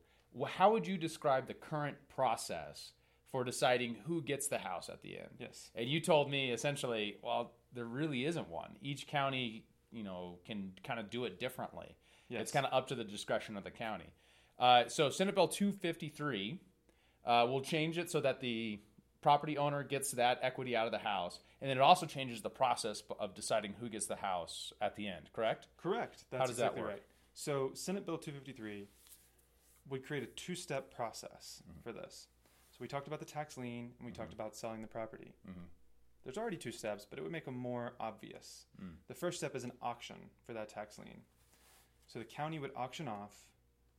how 0.47 0.71
would 0.71 0.88
you 0.88 0.97
describe 0.97 1.47
the 1.47 1.53
current 1.53 1.97
process 2.09 2.93
for 3.31 3.43
deciding 3.43 3.95
who 4.05 4.21
gets 4.21 4.47
the 4.47 4.57
house 4.57 4.89
at 4.89 5.01
the 5.01 5.17
end? 5.19 5.29
yes 5.39 5.71
And 5.75 5.88
you 5.89 6.00
told 6.00 6.29
me 6.29 6.51
essentially, 6.51 7.17
well, 7.23 7.53
there 7.73 7.85
really 7.85 8.25
isn't 8.25 8.47
one. 8.50 8.77
Each 8.81 9.07
county, 9.07 9.65
you 9.93 10.03
know, 10.03 10.39
can 10.45 10.73
kind 10.83 11.00
of 11.00 11.09
do 11.09 11.25
it 11.25 11.39
differently. 11.39 11.95
Yes. 12.29 12.41
It's 12.43 12.51
kind 12.51 12.65
of 12.65 12.73
up 12.73 12.88
to 12.88 12.95
the 12.95 13.03
discretion 13.03 13.55
of 13.57 13.63
the 13.63 13.71
county. 13.71 14.12
Uh, 14.59 14.88
so 14.88 15.09
Senate 15.09 15.35
Bill 15.35 15.47
253 15.47 16.59
uh, 17.25 17.45
will 17.50 17.62
change 17.62 17.97
it 17.97 18.09
so 18.12 18.19
that 18.21 18.39
the 18.41 18.79
property 19.21 19.57
owner 19.57 19.83
gets 19.83 20.12
that 20.12 20.39
equity 20.41 20.75
out 20.75 20.85
of 20.85 20.91
the 20.91 20.97
house, 21.00 21.39
and 21.62 21.69
then 21.69 21.77
it 21.77 21.81
also 21.81 22.05
changes 22.05 22.41
the 22.41 22.50
process 22.50 23.01
of 23.19 23.33
deciding 23.35 23.73
who 23.79 23.88
gets 23.89 24.05
the 24.07 24.15
house 24.17 24.73
at 24.81 24.95
the 24.95 25.07
end. 25.07 25.29
Correct? 25.33 25.67
Correct. 25.77 26.25
That's 26.31 26.50
does 26.50 26.57
that 26.57 26.63
exactly 26.65 26.81
work? 26.81 26.89
right. 26.91 27.03
So 27.33 27.71
Senate 27.73 28.05
Bill 28.05 28.17
253 28.17 28.88
would 29.89 30.05
create 30.05 30.23
a 30.23 30.27
two-step 30.27 30.93
process 30.93 31.63
Mm-hmm. 31.69 31.79
for 31.81 31.91
this. 31.93 32.27
So 32.71 32.77
we 32.81 32.88
talked 32.88 33.07
about 33.07 33.19
the 33.19 33.25
tax 33.25 33.57
lien 33.57 33.91
and 33.97 34.05
we 34.05 34.12
Mm-hmm. 34.12 34.21
talked 34.21 34.33
about 34.33 34.55
selling 34.55 34.81
the 34.81 34.88
property. 34.88 35.33
There's 36.23 36.37
already 36.37 36.57
two 36.57 36.71
steps, 36.71 37.05
but 37.09 37.19
it 37.19 37.21
would 37.21 37.31
make 37.31 37.45
them 37.45 37.57
more 37.57 37.93
obvious. 37.99 38.65
Mm. 38.81 38.93
The 39.07 39.13
first 39.13 39.37
step 39.37 39.55
is 39.55 39.63
an 39.63 39.73
auction 39.81 40.15
for 40.45 40.53
that 40.53 40.69
tax 40.69 40.97
lien. 40.97 41.21
So 42.07 42.19
the 42.19 42.25
county 42.25 42.59
would 42.59 42.71
auction 42.75 43.07
off 43.07 43.47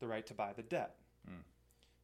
the 0.00 0.06
right 0.06 0.26
to 0.26 0.34
buy 0.34 0.52
the 0.54 0.62
debt. 0.62 0.96
Mm. 1.28 1.42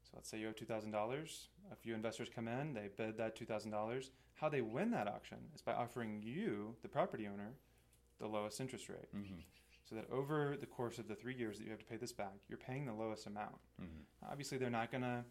So 0.03 0.11
let's 0.15 0.29
say 0.29 0.39
you 0.39 0.49
owe 0.49 0.53
two 0.53 0.65
thousand 0.65 0.91
dollars. 0.91 1.49
A 1.73 1.77
few 1.77 1.95
investors 1.95 2.29
come 2.35 2.49
in, 2.49 2.75
they 2.75 2.89
bid 2.97 3.17
that 3.19 3.37
two 3.37 3.47
thousand 3.47 3.71
dollars. 3.71 4.11
How 4.35 4.49
they 4.49 4.61
win 4.61 4.91
that 4.91 5.07
auction 5.07 5.39
is 5.55 5.63
by 5.63 5.73
offering 5.73 6.23
you, 6.23 6.75
the 6.83 6.89
property 6.89 7.27
owner, 7.27 7.53
the 8.19 8.27
lowest 8.27 8.61
interest 8.61 8.89
rate. 8.89 9.15
Mm-hmm. 9.15 9.41
So 9.89 9.97
that 9.97 10.11
over 10.11 10.57
the 10.59 10.67
course 10.67 10.99
of 10.99 11.09
the 11.09 11.15
three 11.15 11.35
years 11.35 11.59
that 11.59 11.65
you 11.65 11.71
have 11.71 11.81
to 11.81 11.85
pay 11.85 11.97
this 11.97 12.13
back, 12.13 12.35
you're 12.49 12.59
paying 12.59 12.87
the 12.87 12.93
lowest 12.93 13.27
amount. 13.27 13.57
Mm-hmm. 13.81 14.31
Obviously, 14.31 14.57
they're 14.57 14.71
not 14.71 14.91
going 14.91 15.03
to 15.03 15.25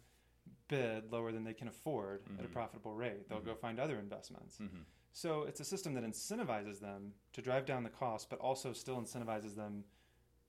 bid 0.70 1.12
lower 1.12 1.32
than 1.32 1.44
they 1.44 1.52
can 1.52 1.68
afford 1.68 2.22
at 2.38 2.44
a 2.44 2.48
Mhm. 2.48 2.52
profitable 2.52 2.94
rate. 2.94 3.28
They'll 3.28 3.40
go 3.40 3.54
find 3.54 3.78
other 3.78 3.98
investments. 3.98 4.56
Mm-hmm. 4.58 4.82
So 5.12 5.42
it's 5.42 5.58
a 5.60 5.64
system 5.64 5.94
that 5.94 6.04
incentivizes 6.04 6.78
them 6.80 7.12
to 7.32 7.42
drive 7.42 7.66
down 7.66 7.82
the 7.82 7.90
cost, 7.90 8.30
but 8.30 8.38
also 8.38 8.72
still 8.72 8.96
incentivizes 9.02 9.56
them 9.56 9.84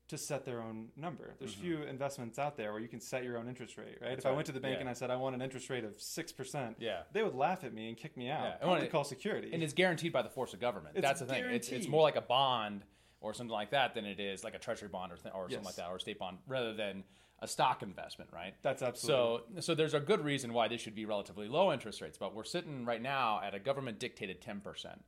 to 0.08 0.18
set 0.18 0.46
their 0.46 0.62
own 0.62 0.92
number. 0.96 1.36
There's 1.40 1.56
Mhm. 1.56 1.60
few 1.62 1.84
investments 1.84 2.38
out 2.38 2.58
there 2.58 2.72
where 2.74 2.82
you 2.82 2.88
can 2.90 3.00
set 3.00 3.24
your 3.24 3.38
own 3.38 3.48
interest 3.48 3.78
rate, 3.78 3.98
right? 4.02 4.10
That's 4.10 4.20
if 4.20 4.26
I 4.28 4.32
went 4.32 4.46
to 4.48 4.52
the 4.52 4.60
bank 4.60 4.76
Yeah. 4.76 4.82
and 4.82 4.90
I 4.90 4.94
said 4.94 5.10
I 5.10 5.16
want 5.16 5.36
an 5.36 5.42
interest 5.42 5.70
rate 5.70 5.84
of 5.86 6.00
six 6.00 6.32
percent, 6.32 6.78
Yeah. 6.80 7.04
they 7.14 7.24
would 7.24 7.34
laugh 7.34 7.64
at 7.64 7.74
me 7.74 7.88
and 7.90 7.98
kick 7.98 8.16
me 8.18 8.30
out. 8.30 8.44
Yeah. 8.44 8.58
Probably 8.58 8.76
And 8.78 8.84
it- 8.86 8.92
call 8.92 9.04
security. 9.06 9.52
And 9.54 9.64
it's 9.64 9.74
guaranteed 9.74 10.12
by 10.14 10.22
the 10.22 10.30
force 10.30 10.54
of 10.54 10.60
government. 10.60 10.98
It's 10.98 11.02
That's 11.06 11.22
the 11.22 11.26
thing. 11.26 11.46
It's, 11.46 11.70
it's 11.70 11.88
more 11.88 12.02
like 12.04 12.18
a 12.18 12.22
bond 12.22 12.84
or 13.22 13.34
something 13.34 13.52
like 13.54 13.70
that 13.72 13.94
than 13.96 14.06
it 14.06 14.20
is 14.20 14.44
like 14.44 14.54
a 14.54 14.60
treasury 14.60 14.90
bond 14.90 15.12
or, 15.14 15.18
th- 15.18 15.34
or 15.34 15.50
something 15.50 15.64
like 15.66 15.76
that 15.76 15.90
or 15.90 15.96
a 15.96 16.00
state 16.00 16.20
bond 16.20 16.40
rather 16.46 16.74
than 16.74 17.04
a 17.42 17.48
stock 17.48 17.82
investment, 17.82 18.30
right? 18.32 18.54
That's 18.62 18.84
absolutely. 18.84 19.56
So, 19.56 19.62
so 19.62 19.76
there's 19.76 19.96
a 19.96 20.00
good 20.00 20.24
reason 20.24 20.54
why 20.54 20.68
this 20.68 20.80
should 20.80 20.94
be 20.94 21.06
relatively 21.06 21.48
low 21.48 21.74
interest 21.74 22.00
rates, 22.02 22.18
but 22.18 22.36
we're 22.36 22.44
sitting 22.44 22.86
right 22.86 23.02
now 23.02 23.42
at 23.44 23.56
a 23.56 23.60
government 23.60 24.00
dictated 24.00 24.42
10%. 24.42 24.62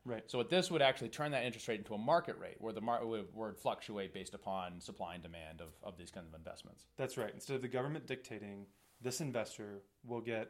Right. 0.03 0.23
So 0.25 0.39
what 0.39 0.49
this 0.49 0.71
would 0.71 0.81
actually 0.81 1.09
turn 1.09 1.31
that 1.31 1.43
interest 1.43 1.67
rate 1.67 1.77
into 1.79 1.93
a 1.93 1.97
market 1.97 2.37
rate 2.39 2.55
where 2.59 2.73
the 2.73 2.81
market 2.81 3.07
would, 3.07 3.57
fluctuate 3.57 4.13
based 4.13 4.33
upon 4.33 4.81
supply 4.81 5.13
and 5.13 5.21
demand 5.21 5.61
of, 5.61 5.67
of 5.83 5.95
these 5.97 6.09
kinds 6.09 6.27
of 6.27 6.33
investments. 6.33 6.85
That's 6.97 7.17
right. 7.17 7.31
Instead 7.33 7.55
of 7.55 7.61
the 7.61 7.67
government 7.67 8.07
dictating, 8.07 8.65
this 8.99 9.21
investor 9.21 9.83
will 10.03 10.21
get 10.21 10.47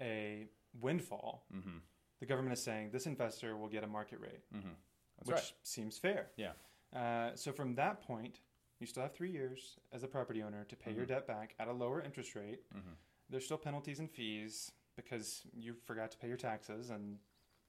a 0.00 0.48
windfall. 0.80 1.46
Mm-hmm. 1.54 1.78
The 2.20 2.26
government 2.26 2.52
is 2.52 2.62
saying 2.62 2.90
this 2.92 3.06
investor 3.06 3.56
will 3.56 3.68
get 3.68 3.84
a 3.84 3.86
market 3.86 4.20
rate, 4.20 4.42
Mm-hmm. 4.54 4.68
That's 5.18 5.28
which 5.28 5.36
right. 5.36 5.52
seems 5.62 5.98
fair. 5.98 6.26
Yeah. 6.36 6.52
Uh, 6.94 7.30
so 7.34 7.52
from 7.52 7.74
that 7.76 8.02
point, 8.02 8.40
you 8.82 8.86
still 8.86 9.02
have 9.04 9.14
three 9.14 9.30
years 9.30 9.78
as 9.92 10.02
a 10.02 10.08
property 10.08 10.42
owner 10.42 10.64
to 10.64 10.76
pay 10.76 10.92
your 10.92 11.04
Mhm. 11.04 11.08
debt 11.08 11.26
back 11.26 11.54
at 11.58 11.68
a 11.68 11.72
lower 11.72 12.02
interest 12.02 12.34
rate. 12.34 12.68
Mhm. 12.74 12.96
There's 13.30 13.44
still 13.44 13.56
penalties 13.58 14.00
and 14.00 14.10
fees 14.10 14.72
because 14.96 15.46
you 15.54 15.72
forgot 15.74 16.10
to 16.10 16.18
pay 16.18 16.28
your 16.28 16.36
taxes, 16.36 16.90
and 16.90 17.18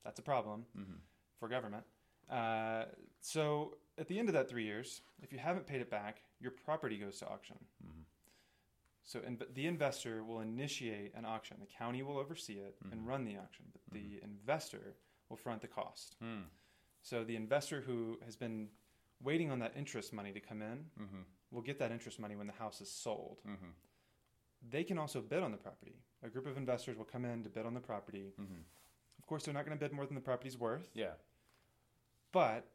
that's 0.04 0.20
a 0.20 0.24
problem 0.24 0.66
Mm-hmm. 0.76 0.98
for 1.38 1.48
government. 1.48 1.86
Uh, 2.30 2.86
so 3.22 3.78
at 3.98 4.08
the 4.08 4.18
end 4.20 4.28
of 4.28 4.34
that 4.34 4.50
three 4.50 4.64
years, 4.66 5.02
if 5.22 5.32
you 5.32 5.38
haven't 5.40 5.68
paid 5.68 5.82
it 5.82 5.90
back, 5.90 6.24
your 6.40 6.52
property 6.52 6.98
goes 6.98 7.20
to 7.20 7.28
auction. 7.30 7.68
Mhm. 7.84 8.06
So 9.04 9.20
in, 9.22 9.38
the 9.54 9.68
investor 9.68 10.24
will 10.24 10.40
initiate 10.42 11.14
an 11.14 11.26
auction. 11.26 11.60
The 11.60 11.68
county 11.68 12.02
will 12.02 12.18
oversee 12.18 12.58
it 12.60 12.78
and 12.92 13.02
Mhm. 13.02 13.08
run 13.08 13.24
the 13.26 13.38
auction, 13.38 13.70
but 13.72 13.82
the 13.92 14.22
investor 14.22 14.96
will 15.30 15.38
front 15.38 15.62
the 15.62 15.68
cost. 15.68 16.18
Mm. 16.22 16.50
So 17.02 17.24
the 17.26 17.36
investor 17.36 17.82
who 17.82 18.18
has 18.24 18.36
been 18.38 18.72
waiting 19.24 19.52
on 19.52 19.60
that 19.60 19.74
interest 19.78 20.14
money 20.14 20.32
to 20.32 20.40
come 20.40 20.62
in 20.62 20.86
Mm-hmm. 21.02 21.22
will 21.52 21.62
get 21.62 21.80
that 21.80 21.92
interest 21.92 22.20
money 22.20 22.36
when 22.36 22.48
the 22.48 22.54
house 22.54 22.82
is 22.82 22.90
sold. 22.90 23.40
Mm-hmm. 23.48 23.72
They 24.70 24.84
can 24.84 24.98
also 24.98 25.22
bid 25.22 25.44
on 25.44 25.52
the 25.52 25.58
property. 25.58 25.96
A 26.24 26.30
group 26.30 26.48
of 26.48 26.58
investors 26.58 26.98
will 26.98 27.06
come 27.06 27.26
in 27.26 27.44
to 27.44 27.50
bid 27.50 27.66
on 27.66 27.74
the 27.74 27.80
property. 27.80 28.34
Mm-hmm. 28.40 28.62
Of 29.20 29.28
course, 29.28 29.44
they're 29.46 29.54
not 29.54 29.66
going 29.66 29.78
to 29.78 29.84
bid 29.84 29.94
more 29.94 30.06
than 30.06 30.16
the 30.16 30.22
property's 30.22 30.58
worth, 30.58 30.90
Yeah. 30.94 31.14
but 32.32 32.68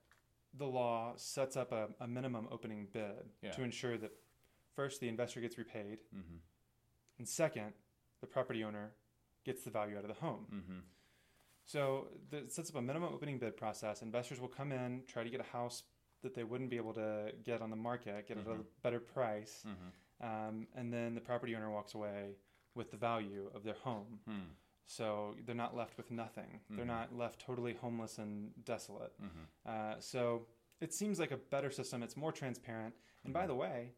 the 0.56 0.66
law 0.66 1.12
sets 1.16 1.56
up 1.56 1.72
a, 1.72 1.88
a 2.00 2.06
minimum 2.08 2.48
opening 2.50 2.86
bid 2.92 3.30
Yeah. 3.42 3.50
to 3.52 3.62
ensure 3.62 3.96
that 3.98 4.12
first 4.74 5.00
the 5.00 5.08
investor 5.08 5.40
gets 5.40 5.58
repaid, 5.58 5.98
Mm-hmm. 6.14 6.36
and 7.18 7.28
second, 7.28 7.72
the 8.20 8.26
property 8.26 8.64
owner 8.64 8.92
gets 9.44 9.62
the 9.62 9.70
value 9.70 9.96
out 9.96 10.04
of 10.04 10.08
the 10.08 10.20
home. 10.20 10.46
Mm-hmm. 10.54 10.78
So 11.64 12.08
it 12.32 12.52
sets 12.52 12.70
up 12.70 12.76
a 12.76 12.82
minimum 12.82 13.12
opening 13.12 13.38
bid 13.38 13.56
process. 13.56 14.02
Investors 14.02 14.40
will 14.40 14.48
come 14.48 14.72
in, 14.72 15.02
try 15.06 15.22
to 15.22 15.30
get 15.30 15.40
a 15.40 15.50
house 15.56 15.82
that 16.22 16.34
they 16.34 16.44
wouldn't 16.44 16.70
be 16.70 16.76
able 16.76 16.92
to 16.94 17.32
get 17.44 17.60
on 17.62 17.70
the 17.70 17.76
market, 17.76 18.26
get 18.26 18.38
at 18.38 18.46
a 18.46 18.50
Mhm. 18.50 18.64
better 18.82 19.00
price, 19.00 19.64
Mm-hmm. 19.66 20.26
um, 20.26 20.66
and 20.74 20.92
then 20.92 21.14
the 21.14 21.20
property 21.20 21.54
owner 21.54 21.70
walks 21.70 21.94
away 21.94 22.36
with 22.74 22.90
the 22.90 22.96
value 22.96 23.50
of 23.54 23.62
their 23.64 23.74
home. 23.74 24.20
Mm-hmm. 24.28 24.50
So 24.86 25.34
they're 25.44 25.54
not 25.54 25.76
left 25.76 25.96
with 25.96 26.10
nothing. 26.10 26.60
They're 26.70 26.84
Mhm. 26.84 26.88
not 26.88 27.14
left 27.14 27.40
totally 27.40 27.74
homeless 27.74 28.18
and 28.18 28.52
desolate. 28.64 29.12
Mm-hmm. 29.20 29.44
Uh, 29.66 30.00
so 30.00 30.46
it 30.80 30.92
seems 30.94 31.18
like 31.18 31.30
a 31.30 31.36
better 31.36 31.70
system. 31.70 32.02
It's 32.02 32.16
more 32.16 32.32
transparent. 32.32 32.94
And 33.24 33.32
by 33.34 33.46
the 33.46 33.54
way, 33.54 33.94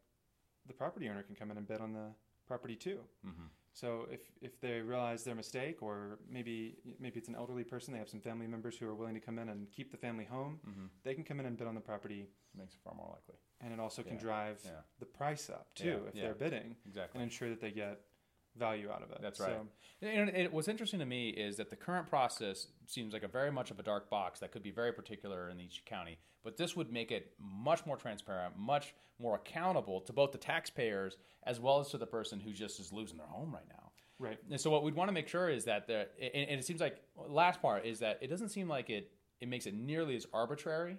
the 0.67 0.73
property 0.75 1.09
owner 1.09 1.23
can 1.23 1.37
come 1.37 1.51
in 1.51 1.57
and 1.59 1.67
bid 1.67 1.81
on 1.81 1.93
the 1.93 2.15
property 2.53 2.77
too. 2.87 2.99
Mm-hmm. 3.27 3.49
So 3.73 3.89
if, 4.17 4.23
if 4.49 4.61
they 4.61 4.81
realize 4.95 5.21
their 5.29 5.37
mistake, 5.45 5.77
or 5.89 6.19
maybe 6.37 6.57
maybe 7.05 7.17
it's 7.21 7.29
an 7.33 7.37
elderly 7.43 7.63
person, 7.73 7.89
they 7.95 8.01
have 8.05 8.09
some 8.17 8.21
family 8.31 8.49
members 8.55 8.75
who 8.79 8.87
are 8.91 8.97
willing 9.01 9.15
to 9.21 9.25
come 9.29 9.39
in 9.43 9.49
and 9.53 9.61
keep 9.77 9.89
the 9.95 10.01
family 10.07 10.27
home, 10.37 10.55
Mm-hmm. 10.69 10.87
they 11.05 11.15
can 11.17 11.25
come 11.29 11.39
in 11.41 11.47
and 11.47 11.57
bid 11.57 11.69
on 11.73 11.77
the 11.81 11.87
property, 11.93 12.23
Makes 12.61 12.75
it 12.75 12.81
far 12.85 12.95
more 13.01 13.11
likely. 13.17 13.37
and 13.63 13.73
it 13.75 13.79
also 13.85 14.03
can 14.03 14.17
Yeah, 14.19 14.27
drive 14.29 14.59
yeah. 14.65 14.83
the 15.03 15.07
price 15.21 15.45
up 15.59 15.67
too 15.83 15.97
Yeah, 16.03 16.09
if 16.09 16.15
they're 16.21 16.35
bidding, 16.45 16.69
Exactly. 16.91 17.15
and 17.17 17.23
ensure 17.31 17.49
that 17.53 17.61
they 17.65 17.71
get 17.85 17.95
value 18.57 18.91
out 18.91 19.03
of 19.03 19.11
it. 19.11 19.19
That's 19.21 19.39
So- 19.39 19.47
right. 19.47 19.59
And 20.03 20.31
it, 20.31 20.53
what's 20.53 20.69
interesting 20.69 21.01
to 21.01 21.07
me 21.07 21.29
is 21.29 21.59
that 21.59 21.69
the 21.69 21.77
current 21.77 22.09
process 22.09 22.69
seems 22.87 23.13
like 23.13 23.23
a 23.23 23.29
very 23.29 23.53
much 23.53 23.71
of 23.71 23.79
a 23.79 23.83
dark 23.83 24.09
box 24.09 24.41
that 24.41 24.51
could 24.51 24.63
be 24.63 24.71
very 24.71 24.93
particular 24.93 25.51
in 25.51 25.61
each 25.61 25.85
county. 25.85 26.19
But 26.43 26.57
this 26.57 26.75
would 26.75 26.91
make 26.91 27.11
it 27.13 27.35
much 27.39 27.85
more 27.85 27.99
transparent, 27.99 28.57
much 28.59 28.95
more 29.19 29.35
accountable 29.37 30.01
to 30.03 30.13
both 30.15 30.33
the 30.33 30.39
taxpayers 30.39 31.19
as 31.45 31.61
well 31.61 31.81
as 31.81 31.89
to 31.91 31.99
the 31.99 32.07
person 32.07 32.41
who 32.41 32.53
just 32.53 32.81
is 32.81 32.93
losing 32.95 33.19
their 33.19 33.27
home 33.27 33.53
right 33.53 33.69
now. 33.69 33.93
Right. 34.19 34.39
And 34.51 34.59
so 34.61 34.71
what 34.71 34.83
we'd 34.85 34.95
want 34.95 35.09
to 35.09 35.13
make 35.13 35.29
sure 35.29 35.51
is 35.51 35.65
that 35.67 35.87
the 35.87 36.09
and, 36.21 36.49
and 36.49 36.61
it 36.61 36.65
seems 36.65 36.81
like 36.81 36.97
last 37.29 37.61
part 37.61 37.85
is 37.85 37.99
that 37.99 38.19
it 38.23 38.29
doesn't 38.29 38.49
seem 38.51 38.69
like 38.69 38.89
it 38.91 39.11
it 39.41 39.49
makes 39.49 39.67
it 39.67 39.75
nearly 39.75 40.17
as 40.17 40.27
arbitrary. 40.33 40.99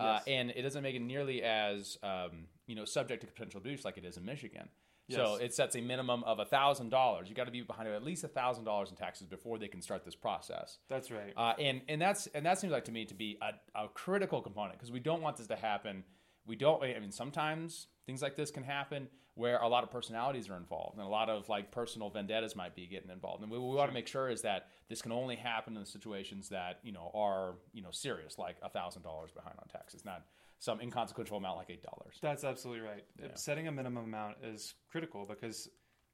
Uh, 0.00 0.14
Yes. 0.14 0.22
and 0.26 0.50
it 0.50 0.62
doesn't 0.62 0.82
make 0.82 0.94
it 0.96 1.02
nearly 1.02 1.42
as 1.42 1.98
um, 2.02 2.46
you 2.66 2.74
know 2.74 2.84
subject 2.86 3.20
to 3.20 3.26
potential 3.26 3.58
abuse 3.58 3.84
like 3.84 3.98
it 3.98 4.04
is 4.06 4.16
in 4.16 4.24
Michigan. 4.24 4.68
So 5.16 5.36
it 5.36 5.54
sets 5.54 5.76
a 5.76 5.80
minimum 5.80 6.24
of 6.24 6.46
thousand 6.48 6.90
dollars. 6.90 7.28
You 7.28 7.34
got 7.34 7.46
to 7.46 7.52
be 7.52 7.62
behind 7.62 7.88
at 7.88 8.04
least 8.04 8.24
thousand 8.24 8.64
dollars 8.64 8.90
in 8.90 8.96
taxes 8.96 9.26
before 9.26 9.58
they 9.58 9.68
can 9.68 9.82
start 9.82 10.04
this 10.04 10.14
process. 10.14 10.78
That's 10.88 11.10
right. 11.10 11.32
Uh, 11.36 11.54
and 11.58 11.82
and 11.88 12.00
that's 12.00 12.26
and 12.28 12.44
that 12.46 12.58
seems 12.58 12.72
like 12.72 12.84
to 12.84 12.92
me 12.92 13.04
to 13.04 13.14
be 13.14 13.38
a, 13.42 13.84
a 13.84 13.88
critical 13.88 14.40
component 14.40 14.74
because 14.74 14.90
we 14.90 15.00
don't 15.00 15.22
want 15.22 15.36
this 15.36 15.46
to 15.48 15.56
happen. 15.56 16.04
We 16.46 16.56
don't. 16.56 16.82
I 16.82 16.98
mean, 16.98 17.12
sometimes 17.12 17.86
things 18.06 18.22
like 18.22 18.36
this 18.36 18.50
can 18.50 18.64
happen 18.64 19.08
where 19.34 19.58
a 19.58 19.68
lot 19.68 19.82
of 19.82 19.90
personalities 19.90 20.50
are 20.50 20.56
involved 20.56 20.98
and 20.98 21.06
a 21.06 21.08
lot 21.08 21.30
of 21.30 21.48
like 21.48 21.70
personal 21.70 22.10
vendettas 22.10 22.54
might 22.54 22.74
be 22.74 22.86
getting 22.86 23.10
involved. 23.10 23.42
And 23.42 23.50
we, 23.50 23.58
we 23.58 23.74
want 23.74 23.88
to 23.88 23.94
make 23.94 24.06
sure 24.06 24.28
is 24.28 24.42
that 24.42 24.66
this 24.90 25.00
can 25.00 25.10
only 25.10 25.36
happen 25.36 25.74
in 25.74 25.80
the 25.80 25.86
situations 25.86 26.50
that 26.50 26.80
you 26.82 26.92
know 26.92 27.10
are 27.14 27.54
you 27.72 27.82
know 27.82 27.90
serious, 27.90 28.38
like 28.38 28.56
a 28.62 28.68
thousand 28.68 29.02
dollars 29.02 29.30
behind 29.30 29.56
on 29.58 29.68
taxes, 29.68 30.04
not 30.04 30.24
some 30.62 30.80
inconsequential 30.80 31.36
amount 31.38 31.56
like 31.56 31.70
eight 31.70 31.82
dollars. 31.82 32.14
That's 32.22 32.44
absolutely 32.44 32.86
right. 32.86 33.04
Yeah. 33.20 33.34
Setting 33.34 33.66
a 33.66 33.72
minimum 33.72 34.04
amount 34.04 34.36
is 34.44 34.74
critical 34.88 35.26
because 35.26 35.68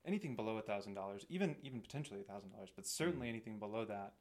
anything 0.07 0.37
below 0.37 0.59
thousand 0.63 0.95
dollars, 0.95 1.27
even 1.29 1.55
even 1.63 1.83
potentially 1.83 2.23
thousand 2.23 2.53
dollars, 2.53 2.71
but 2.75 2.87
certainly 2.87 3.29
anything 3.29 3.59
below 3.59 3.85
that, 3.85 4.15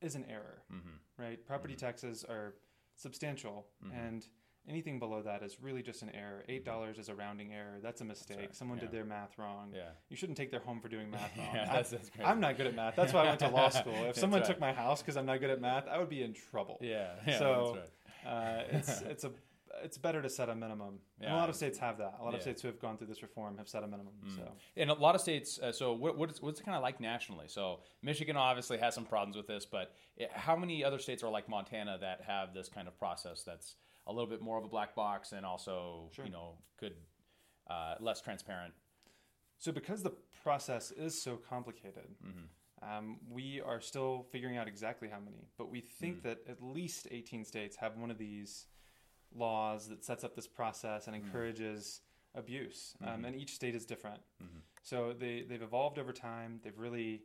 is 0.00 0.14
an 0.14 0.24
error. 0.30 0.62
Mm-hmm. 0.72 1.22
Right? 1.22 1.44
Property 1.44 1.74
taxes 1.74 2.24
are 2.28 2.54
substantial, 2.94 3.66
Mhm. 3.84 4.06
and 4.06 4.26
anything 4.68 5.00
below 5.00 5.20
that 5.22 5.42
is 5.42 5.60
really 5.60 5.82
just 5.82 6.02
an 6.02 6.10
error. 6.10 6.44
Eight 6.48 6.64
dollars 6.64 6.96
is 6.98 7.08
a 7.08 7.14
rounding 7.16 7.52
error. 7.52 7.80
That's 7.82 8.00
a 8.02 8.04
mistake. 8.04 8.38
right. 8.38 8.54
Someone 8.54 8.78
did 8.78 8.92
their 8.92 9.04
math 9.04 9.36
wrong. 9.36 9.72
Yeah. 9.74 9.90
You 10.08 10.16
shouldn't 10.16 10.38
take 10.38 10.52
their 10.52 10.60
home 10.60 10.80
for 10.80 10.88
doing 10.88 11.10
math 11.10 11.36
wrong. 11.36 11.48
Yeah, 11.54 11.66
I- 11.68 11.74
that's, 11.74 11.90
that's 11.90 12.10
great. 12.10 12.28
I'm 12.28 12.38
not 12.38 12.56
good 12.56 12.68
at 12.68 12.76
math. 12.76 12.94
That's 12.94 13.12
why 13.12 13.22
I 13.24 13.26
went 13.30 13.40
to 13.40 13.48
law 13.48 13.68
school. 13.70 13.94
If 14.04 14.14
someone 14.22 14.42
right. 14.42 14.46
took 14.46 14.60
my 14.60 14.72
house 14.72 15.02
because 15.02 15.16
I'm 15.16 15.26
not 15.26 15.40
good 15.40 15.50
at 15.50 15.60
math, 15.60 15.88
I 15.88 15.98
would 15.98 16.08
be 16.08 16.22
in 16.22 16.34
trouble. 16.34 16.78
Yeah. 16.80 17.14
yeah 17.26 17.38
So, 17.40 17.48
that's 17.74 17.76
right. 17.78 17.90
Uh, 18.26 18.62
it's 18.72 19.00
it's 19.02 19.22
a 19.24 19.30
it's 19.82 19.98
better 19.98 20.20
to 20.22 20.28
set 20.30 20.48
a 20.48 20.54
minimum. 20.54 21.00
And 21.20 21.28
Yeah. 21.28 21.34
a 21.34 21.36
lot 21.36 21.48
of 21.48 21.56
states 21.56 21.78
have 21.78 21.98
that. 21.98 22.16
A 22.20 22.22
lot 22.24 22.28
of 22.34 22.40
Yeah. 22.40 22.40
states 22.42 22.62
who 22.62 22.68
have 22.68 22.78
gone 22.78 22.96
through 22.98 23.06
this 23.08 23.22
reform 23.22 23.56
have 23.58 23.68
set 23.68 23.82
a 23.82 23.86
minimum. 23.86 24.14
Mm. 24.24 24.36
So 24.36 24.52
in 24.76 24.90
a 24.90 24.94
lot 24.94 25.14
of 25.14 25.20
states. 25.20 25.58
Uh, 25.58 25.72
so 25.72 25.92
what, 25.92 26.16
what's 26.16 26.40
what's 26.42 26.60
it 26.60 26.64
kind 26.64 26.76
of 26.76 26.82
like 26.82 27.00
nationally? 27.00 27.48
So 27.48 27.80
Michigan 28.02 28.36
obviously 28.36 28.78
has 28.78 28.94
some 28.94 29.04
problems 29.06 29.36
with 29.36 29.46
this, 29.46 29.66
but 29.66 29.92
it, 30.16 30.30
how 30.32 30.56
many 30.56 30.84
other 30.84 30.98
states 30.98 31.22
are 31.22 31.30
like 31.30 31.48
Montana 31.48 31.98
that 31.98 32.22
have 32.22 32.54
this 32.54 32.68
kind 32.68 32.88
of 32.88 32.96
process 32.98 33.42
that's 33.42 33.76
a 34.06 34.12
little 34.12 34.28
bit 34.28 34.40
more 34.40 34.56
of 34.58 34.64
a 34.64 34.68
black 34.68 34.94
box 34.94 35.32
and 35.32 35.44
also 35.44 36.08
Sure. 36.12 36.24
you 36.24 36.30
know 36.30 36.58
could 36.76 36.96
uh, 37.68 37.96
less 38.00 38.20
transparent? 38.20 38.74
so 39.58 39.72
because 39.72 40.02
the 40.02 40.10
process 40.42 40.90
is 40.92 41.20
so 41.20 41.36
complicated, 41.36 42.14
Mm-hmm. 42.24 42.88
um, 42.88 43.18
we 43.28 43.60
are 43.62 43.80
still 43.80 44.22
figuring 44.30 44.56
out 44.58 44.68
exactly 44.68 45.08
how 45.08 45.18
many. 45.18 45.48
But 45.56 45.70
we 45.70 45.80
think 45.80 46.18
Mm. 46.18 46.22
that 46.24 46.38
at 46.46 46.62
least 46.62 47.08
18 47.10 47.44
states 47.44 47.74
have 47.76 47.96
one 47.96 48.10
of 48.10 48.18
these 48.18 48.66
laws 49.36 49.88
that 49.88 50.04
sets 50.04 50.24
up 50.24 50.34
this 50.34 50.46
process 50.48 51.06
and 51.06 51.14
Mm. 51.16 51.20
encourages 51.24 52.02
abuse. 52.34 52.96
Um, 53.00 53.22
Mhm. 53.22 53.26
and 53.28 53.36
each 53.36 53.54
state 53.54 53.74
is 53.74 53.86
different. 53.86 54.22
Mhm. 54.42 54.62
So 54.82 55.12
they 55.12 55.42
they've 55.42 55.62
evolved 55.62 55.98
over 55.98 56.12
time. 56.12 56.60
They've 56.62 56.78
really 56.78 57.22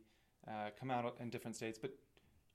uh, 0.48 0.70
come 0.76 0.90
out 0.90 1.20
in 1.20 1.30
different 1.30 1.54
states, 1.54 1.78
but 1.78 1.96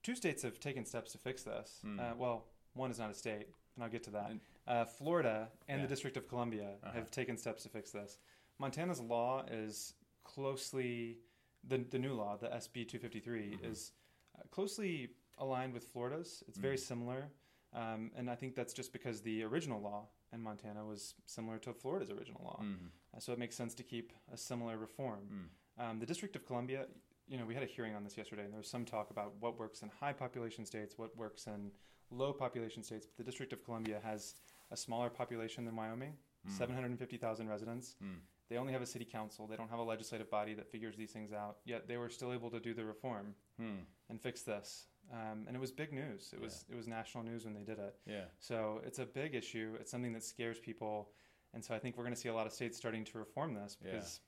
two 0.03 0.13
states 0.13 0.43
have 0.43 0.59
taken 0.59 0.83
steps 0.83 1.13
to 1.13 1.17
fix 1.17 1.43
this. 1.43 1.79
Hmm. 1.83 1.97
Uh, 1.97 2.13
well, 2.15 2.49
one 2.73 2.91
is 2.91 2.99
not 2.99 3.09
a 3.09 3.13
state, 3.13 3.47
and 3.75 3.83
I'll 3.83 3.89
get 3.89 4.03
to 4.03 4.11
that. 4.11 4.31
Uh, 4.67 4.83
Florida 4.83 5.49
and 5.69 5.79
Yeah. 5.79 5.85
the 5.85 5.89
District 5.89 6.17
of 6.17 6.27
Columbia 6.27 6.79
Uh-huh. 6.83 6.91
have 6.91 7.09
taken 7.11 7.37
steps 7.37 7.63
to 7.63 7.69
fix 7.69 7.91
this. 7.91 8.19
Montana's 8.57 8.99
law 8.99 9.45
is 9.45 9.93
closely 10.25 11.21
the 11.63 11.77
the 11.77 11.97
new 11.99 12.13
law, 12.13 12.35
the 12.35 12.53
SB 12.53 12.83
253, 12.85 13.51
Mhm. 13.55 13.63
is 13.63 13.93
uh, 14.35 14.41
closely 14.51 15.15
aligned 15.37 15.73
with 15.73 15.85
Florida's. 15.87 16.43
It's 16.49 16.57
very 16.57 16.75
Mm. 16.75 16.79
similar, 16.91 17.31
um, 17.73 18.11
and 18.15 18.29
I 18.29 18.35
think 18.35 18.55
that's 18.55 18.73
just 18.73 18.91
because 18.93 19.21
the 19.21 19.43
original 19.43 19.81
law 19.81 20.07
in 20.33 20.41
Montana 20.41 20.85
was 20.85 21.15
similar 21.25 21.57
to 21.59 21.73
Florida's 21.73 22.09
original 22.09 22.41
law. 22.43 22.61
Mhm. 22.63 22.89
Uh, 23.15 23.19
so 23.19 23.33
it 23.33 23.39
makes 23.39 23.55
sense 23.55 23.73
to 23.75 23.83
keep 23.83 24.11
a 24.31 24.37
similar 24.37 24.77
reform. 24.77 25.49
Mm. 25.79 25.83
Um, 25.83 25.99
the 25.99 26.05
District 26.05 26.35
of 26.35 26.45
Columbia, 26.45 26.87
you 27.27 27.37
know, 27.37 27.45
we 27.45 27.53
had 27.53 27.63
a 27.63 27.67
hearing 27.67 27.93
on 27.95 28.03
this 28.03 28.17
yesterday, 28.17 28.43
and 28.43 28.51
there 28.53 28.57
was 28.59 28.69
some 28.69 28.85
talk 28.85 29.09
about 29.11 29.35
what 29.39 29.57
works 29.59 29.81
in 29.83 29.89
high 29.89 30.13
population 30.13 30.65
states, 30.65 30.97
what 30.97 31.15
works 31.15 31.47
in 31.47 31.71
low 32.09 32.33
population 32.33 32.83
states. 32.83 33.05
But 33.05 33.17
the 33.17 33.23
District 33.23 33.53
of 33.53 33.63
Columbia 33.63 33.99
has 34.03 34.35
a 34.71 34.77
smaller 34.77 35.09
population 35.09 35.65
than 35.65 35.75
Wyoming, 35.75 36.17
Mm. 36.47 36.51
750,000 36.51 37.47
residents. 37.49 37.95
Mm. 38.01 38.19
They 38.49 38.57
only 38.57 38.71
have 38.71 38.81
a 38.81 38.85
city 38.85 39.03
council. 39.05 39.45
They 39.47 39.57
don't 39.57 39.69
have 39.69 39.79
a 39.79 39.83
legislative 39.83 40.29
body 40.29 40.53
that 40.53 40.67
figures 40.71 40.95
these 40.95 41.11
things 41.11 41.33
out. 41.33 41.57
Yet 41.65 41.87
they 41.87 41.97
were 41.97 42.09
still 42.09 42.31
able 42.31 42.49
to 42.51 42.59
do 42.59 42.73
the 42.73 42.85
reform 42.85 43.35
Hmm. 43.57 43.79
and 44.09 44.21
fix 44.21 44.43
this. 44.43 44.87
Um, 45.11 45.45
and 45.47 45.55
it 45.55 45.59
was 45.59 45.71
big 45.71 45.93
news. 45.93 46.31
It 46.33 46.41
was 46.41 46.65
it 46.69 46.75
was 46.75 46.87
national 46.87 47.23
news 47.23 47.45
when 47.45 47.53
they 47.53 47.63
did 47.63 47.79
it. 47.79 47.95
Yeah. 48.05 48.25
So 48.39 48.81
it's 48.85 48.99
a 48.99 49.05
big 49.05 49.35
issue. 49.35 49.75
It's 49.79 49.89
something 49.91 50.13
that 50.13 50.23
scares 50.23 50.59
people, 50.59 51.09
and 51.53 51.63
so 51.63 51.73
I 51.73 51.79
think 51.79 51.97
we're 51.97 52.03
going 52.03 52.13
to 52.15 52.19
see 52.19 52.29
a 52.29 52.33
lot 52.33 52.45
of 52.45 52.51
states 52.53 52.77
starting 52.77 53.05
to 53.05 53.17
reform 53.17 53.53
this 53.53 53.77
Yeah. 53.81 53.91
because 53.93 54.19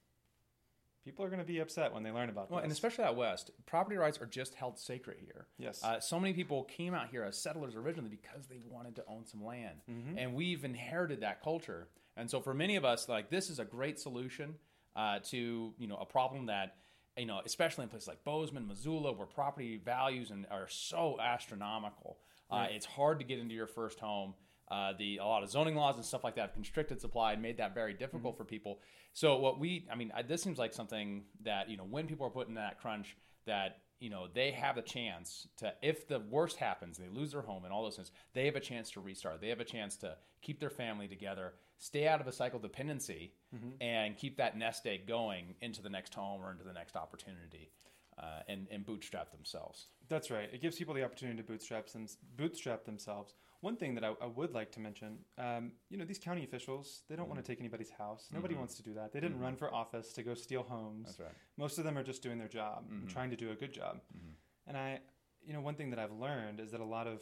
people 1.03 1.23
are 1.25 1.29
going 1.29 1.39
to 1.39 1.45
be 1.45 1.59
upset 1.59 1.93
when 1.93 2.03
they 2.03 2.11
learn 2.11 2.29
about 2.29 2.49
Well, 2.49 2.59
this. 2.59 2.63
and 2.63 2.71
especially 2.71 3.03
out 3.05 3.15
west, 3.15 3.51
property 3.65 3.97
rights 3.97 4.19
are 4.21 4.25
just 4.25 4.53
held 4.55 4.77
sacred 4.77 5.17
here. 5.19 5.47
yes, 5.57 5.83
Uh, 5.83 5.99
so 5.99 6.19
many 6.19 6.33
people 6.33 6.63
came 6.65 6.93
out 6.93 7.09
here 7.09 7.23
as 7.23 7.37
settlers 7.41 7.75
originally 7.75 8.09
because 8.09 8.47
they 8.47 8.59
wanted 8.59 8.95
to 8.97 9.05
own 9.05 9.25
some 9.25 9.43
land, 9.43 9.81
Mhm. 9.89 10.17
and 10.17 10.33
we've 10.35 10.63
inherited 10.63 11.21
that 11.21 11.41
culture. 11.41 11.89
And 12.15 12.29
so, 12.29 12.41
for 12.41 12.53
many 12.53 12.75
of 12.75 12.83
us, 12.85 13.07
like 13.09 13.29
this 13.29 13.49
is 13.49 13.59
a 13.59 13.65
great 13.65 13.99
solution 13.99 14.59
uh, 14.95 15.19
to 15.19 15.73
you 15.77 15.87
know 15.87 15.97
a 15.97 16.05
problem 16.05 16.47
that 16.47 16.75
you 17.19 17.25
know, 17.25 17.41
especially 17.45 17.83
in 17.83 17.89
places 17.89 18.07
like 18.07 18.23
Bozeman, 18.23 18.67
Missoula, 18.67 19.11
where 19.11 19.27
property 19.27 19.79
values 19.83 20.31
and 20.31 20.45
are 20.49 20.67
so 20.67 21.17
astronomical. 21.21 22.17
Uh, 22.49 22.65
it's 22.71 22.85
hard 22.85 23.19
to 23.19 23.25
get 23.25 23.37
into 23.37 23.53
your 23.53 23.67
first 23.67 23.99
home. 23.99 24.33
Uh, 24.71 24.93
the 24.97 25.17
a 25.17 25.25
lot 25.25 25.41
of 25.43 25.49
zoning 25.49 25.75
laws 25.75 25.95
and 25.95 26.05
stuff 26.05 26.23
like 26.23 26.35
that 26.35 26.41
have 26.41 26.53
constricted 26.53 27.01
supply 27.01 27.33
and 27.33 27.41
made 27.41 27.57
that 27.57 27.73
very 27.73 27.93
difficult 27.93 28.37
for 28.37 28.43
people. 28.43 28.79
So 29.13 29.37
what 29.37 29.59
we, 29.59 29.87
I 29.91 29.95
mean, 29.95 30.11
I, 30.15 30.21
this 30.21 30.43
seems 30.43 30.59
like 30.59 30.73
something 30.73 31.23
that 31.43 31.69
you 31.69 31.77
know 31.77 31.83
when 31.83 32.07
people 32.07 32.25
are 32.25 32.31
put 32.31 32.47
in 32.47 32.53
that 32.55 32.79
crunch, 32.79 33.17
that 33.45 33.79
you 33.99 34.09
know 34.09 34.27
they 34.33 34.51
have 34.51 34.77
a 34.77 34.81
chance 34.81 35.47
to, 35.57 35.73
if 35.81 36.07
the 36.07 36.19
worst 36.19 36.57
happens, 36.57 36.97
they 36.97 37.07
lose 37.09 37.31
their 37.31 37.41
home 37.41 37.65
and 37.65 37.73
all 37.73 37.83
those 37.83 37.95
things, 37.95 38.11
they 38.33 38.45
have 38.45 38.55
a 38.55 38.61
chance 38.61 38.91
to 38.91 39.01
restart. 39.01 39.41
They 39.41 39.49
have 39.49 39.59
a 39.59 39.65
chance 39.65 39.95
to 39.97 40.15
keep 40.41 40.59
their 40.59 40.69
family 40.69 41.07
together, 41.07 41.53
stay 41.77 42.07
out 42.07 42.21
of 42.21 42.27
a 42.27 42.31
cycle 42.31 42.59
dependency, 42.59 43.33
mm-hmm. 43.55 43.81
and 43.81 44.17
keep 44.17 44.37
that 44.37 44.57
nest 44.57 44.85
egg 44.85 45.07
going 45.07 45.55
into 45.61 45.81
the 45.81 45.89
next 45.89 46.13
home 46.13 46.41
or 46.41 46.51
into 46.51 46.63
the 46.63 46.73
next 46.73 46.95
opportunity, 46.95 47.71
uh, 48.19 48.41
and 48.47 48.67
and 48.71 48.85
bootstrap 48.85 49.31
themselves. 49.31 49.87
That's 50.07 50.29
right. 50.31 50.49
It 50.51 50.61
gives 50.61 50.77
people 50.77 50.93
the 50.93 51.03
opportunity 51.03 51.37
to 51.37 51.43
bootstrap, 51.43 51.87
them, 51.89 52.07
bootstrap 52.35 52.83
themselves. 52.85 53.33
One 53.61 53.75
thing 53.75 53.93
that 53.95 54.03
I, 54.03 54.13
I 54.21 54.25
would 54.25 54.53
like 54.53 54.71
to 54.73 54.79
mention, 54.79 55.19
um, 55.37 55.73
you 55.89 55.97
know, 55.97 56.05
these 56.05 56.17
county 56.19 56.43
officials, 56.43 57.03
they 57.09 57.15
don't 57.15 57.27
want 57.29 57.39
to 57.43 57.45
take 57.47 57.59
anybody's 57.59 57.89
house. 57.91 58.29
Nobody 58.31 58.55
Mhm. 58.55 58.59
wants 58.59 58.75
to 58.75 58.83
do 58.83 58.93
that. 58.95 59.11
They 59.13 59.19
didn't 59.19 59.37
Mhm. 59.37 59.41
run 59.43 59.55
for 59.57 59.73
office 59.73 60.13
to 60.13 60.23
go 60.23 60.33
steal 60.33 60.63
homes. 60.63 61.07
That's 61.07 61.19
right. 61.19 61.35
Most 61.57 61.77
of 61.77 61.83
them 61.83 61.97
are 61.97 62.03
just 62.03 62.23
doing 62.23 62.37
their 62.37 62.47
job 62.47 62.85
and 62.89 63.03
Mhm. 63.03 63.09
trying 63.11 63.29
to 63.31 63.35
do 63.35 63.51
a 63.51 63.55
good 63.55 63.73
job. 63.73 64.01
Mhm. 64.15 64.35
And 64.67 64.77
I, 64.77 65.01
you 65.41 65.53
know, 65.53 65.61
one 65.61 65.75
thing 65.75 65.89
that 65.91 65.99
I've 65.99 66.13
learned 66.13 66.59
is 66.59 66.71
that 66.71 66.79
a 66.81 66.85
lot 66.85 67.05
of 67.07 67.21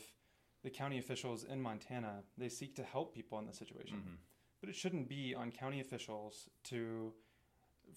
the 0.64 0.70
county 0.70 0.98
officials 1.00 1.44
in 1.44 1.62
Montana, 1.62 2.24
they 2.38 2.50
seek 2.50 2.76
to 2.76 2.84
help 2.84 3.14
people 3.14 3.40
in 3.40 3.46
this 3.48 3.58
situation. 3.58 3.98
Mhm. 3.98 4.18
But 4.62 4.70
it 4.70 4.76
shouldn't 4.76 5.08
be 5.10 5.34
on 5.36 5.52
county 5.52 5.80
officials 5.80 6.50
to 6.66 7.14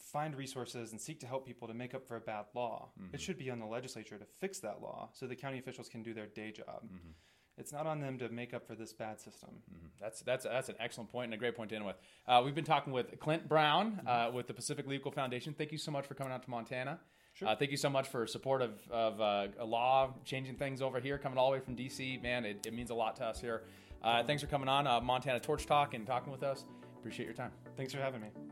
find 0.02 0.34
resources 0.36 0.92
and 0.92 1.00
seek 1.00 1.20
to 1.20 1.26
help 1.26 1.46
people 1.46 1.68
to 1.68 1.74
make 1.74 1.94
up 1.94 2.06
for 2.06 2.16
a 2.16 2.20
bad 2.20 2.46
law. 2.54 2.90
Mhm. 3.00 3.14
It 3.14 3.20
should 3.20 3.38
be 3.38 3.50
on 3.50 3.58
the 3.58 3.66
legislature 3.66 4.18
to 4.18 4.24
fix 4.24 4.58
that 4.60 4.80
law 4.80 5.10
so 5.12 5.26
the 5.26 5.36
county 5.36 5.58
officials 5.58 5.88
can 5.88 6.02
do 6.02 6.14
their 6.14 6.26
day 6.26 6.50
job. 6.52 6.84
Mhm. 6.84 7.12
It's 7.58 7.72
not 7.72 7.86
on 7.86 8.00
them 8.00 8.16
to 8.18 8.28
make 8.30 8.54
up 8.54 8.66
for 8.66 8.74
this 8.74 8.92
bad 8.94 9.20
system. 9.20 9.62
Mhm. 9.70 9.90
That's 10.00 10.20
that's 10.22 10.44
that's 10.44 10.68
an 10.70 10.76
excellent 10.78 11.10
point 11.10 11.26
and 11.26 11.34
a 11.34 11.36
great 11.36 11.54
point 11.54 11.70
to 11.70 11.76
end 11.76 11.84
with. 11.84 11.96
Uh, 12.26 12.40
we've 12.44 12.54
been 12.54 12.64
talking 12.64 12.92
with 12.92 13.18
Clint 13.20 13.48
Brown 13.48 14.00
uh, 14.06 14.30
with 14.32 14.46
the 14.46 14.54
Pacific 14.54 14.86
Legal 14.86 15.10
Foundation. 15.10 15.52
Thank 15.52 15.70
you 15.72 15.78
so 15.78 15.90
much 15.90 16.06
for 16.06 16.14
coming 16.14 16.32
out 16.32 16.42
to 16.42 16.50
Montana. 16.50 17.00
Sure. 17.34 17.48
Uh, 17.48 17.54
thank 17.56 17.70
you 17.70 17.76
so 17.76 17.88
much 17.90 18.08
for 18.08 18.26
support 18.26 18.60
of, 18.60 18.90
of 18.90 19.20
uh, 19.20 19.48
a 19.58 19.64
law 19.64 20.14
changing 20.24 20.56
things 20.56 20.82
over 20.82 20.98
here, 21.00 21.16
coming 21.18 21.38
all 21.38 21.50
the 21.50 21.58
way 21.58 21.60
from 21.60 21.76
DC. 21.76 22.20
Man, 22.20 22.44
it, 22.44 22.66
it 22.66 22.72
means 22.72 22.90
a 22.90 22.94
lot 22.94 23.14
to 23.16 23.24
us 23.24 23.40
here. 23.40 23.64
Uh, 24.02 24.24
thanks 24.24 24.42
for 24.42 24.48
coming 24.48 24.68
on 24.68 24.86
uh, 24.86 25.00
Montana 25.00 25.38
Torch 25.38 25.64
Talk 25.66 25.94
and 25.94 26.06
talking 26.06 26.32
with 26.32 26.42
us. 26.42 26.64
Appreciate 26.98 27.26
your 27.26 27.34
time. 27.34 27.52
Thanks 27.76 27.92
for 27.94 28.00
having 28.00 28.20
me. 28.22 28.49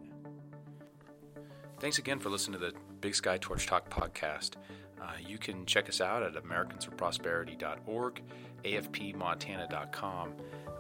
Thanks 1.81 1.99
again 1.99 2.19
for 2.19 2.29
listening 2.29 2.59
to 2.59 2.67
the 2.67 2.73
Big 3.01 3.15
Sky 3.15 3.39
Torch 3.39 3.69
Talk 3.69 3.89
podcast. 3.89 4.57
Uh, 5.01 5.13
you 5.25 5.39
can 5.39 5.65
check 5.65 5.89
us 5.89 6.01
out 6.01 6.25
at 6.25 6.35
americansforprosperity.org, 6.35 8.23
afpmontana.com. 8.65 10.33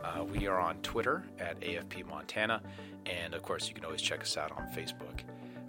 Uh, 0.02 0.24
we 0.24 0.48
are 0.48 0.58
on 0.58 0.78
Twitter 0.82 1.22
at 1.38 1.60
afpmontana, 1.60 2.60
and 3.06 3.32
of 3.32 3.42
course, 3.42 3.68
you 3.68 3.74
can 3.74 3.84
always 3.84 4.02
check 4.02 4.22
us 4.22 4.36
out 4.36 4.50
on 4.50 4.66
Facebook. 4.72 5.20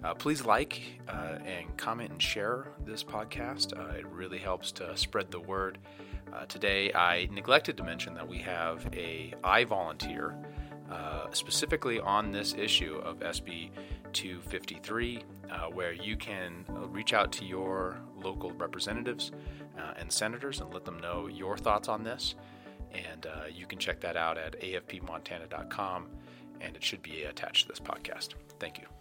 Uh, 0.02 0.14
please 0.14 0.44
like 0.44 0.82
uh, 1.08 1.38
and 1.44 1.76
comment 1.76 2.10
and 2.10 2.20
share 2.20 2.72
this 2.84 3.04
podcast. 3.04 3.78
Uh, 3.78 3.98
it 3.98 4.06
really 4.06 4.38
helps 4.38 4.72
to 4.72 4.96
spread 4.96 5.30
the 5.30 5.38
word. 5.38 5.78
Uh, 6.32 6.44
today, 6.46 6.92
I 6.92 7.28
neglected 7.30 7.76
to 7.76 7.84
mention 7.84 8.14
that 8.14 8.26
we 8.26 8.38
have 8.38 8.84
a 8.92 9.32
I 9.44 9.62
volunteer 9.62 10.34
uh, 10.90 11.26
specifically 11.30 12.00
on 12.00 12.32
this 12.32 12.54
issue 12.54 12.96
of 13.04 13.20
SB 13.20 13.70
253, 14.12 15.24
uh, 15.50 15.58
where 15.66 15.92
you 15.92 16.16
can 16.16 16.64
uh, 16.70 16.86
reach 16.88 17.12
out 17.12 17.32
to 17.32 17.44
your 17.44 18.00
local 18.16 18.52
representatives 18.52 19.32
uh, 19.78 19.94
and 19.96 20.10
senators 20.10 20.60
and 20.60 20.72
let 20.72 20.84
them 20.84 20.98
know 21.00 21.26
your 21.26 21.56
thoughts 21.56 21.88
on 21.88 22.02
this. 22.04 22.34
And 22.92 23.26
uh, 23.26 23.44
you 23.52 23.66
can 23.66 23.78
check 23.78 24.00
that 24.00 24.16
out 24.16 24.36
at 24.36 24.60
afpmontana.com, 24.60 26.06
and 26.60 26.76
it 26.76 26.82
should 26.82 27.02
be 27.02 27.22
attached 27.22 27.66
to 27.66 27.68
this 27.68 27.80
podcast. 27.80 28.34
Thank 28.58 28.78
you. 28.78 28.99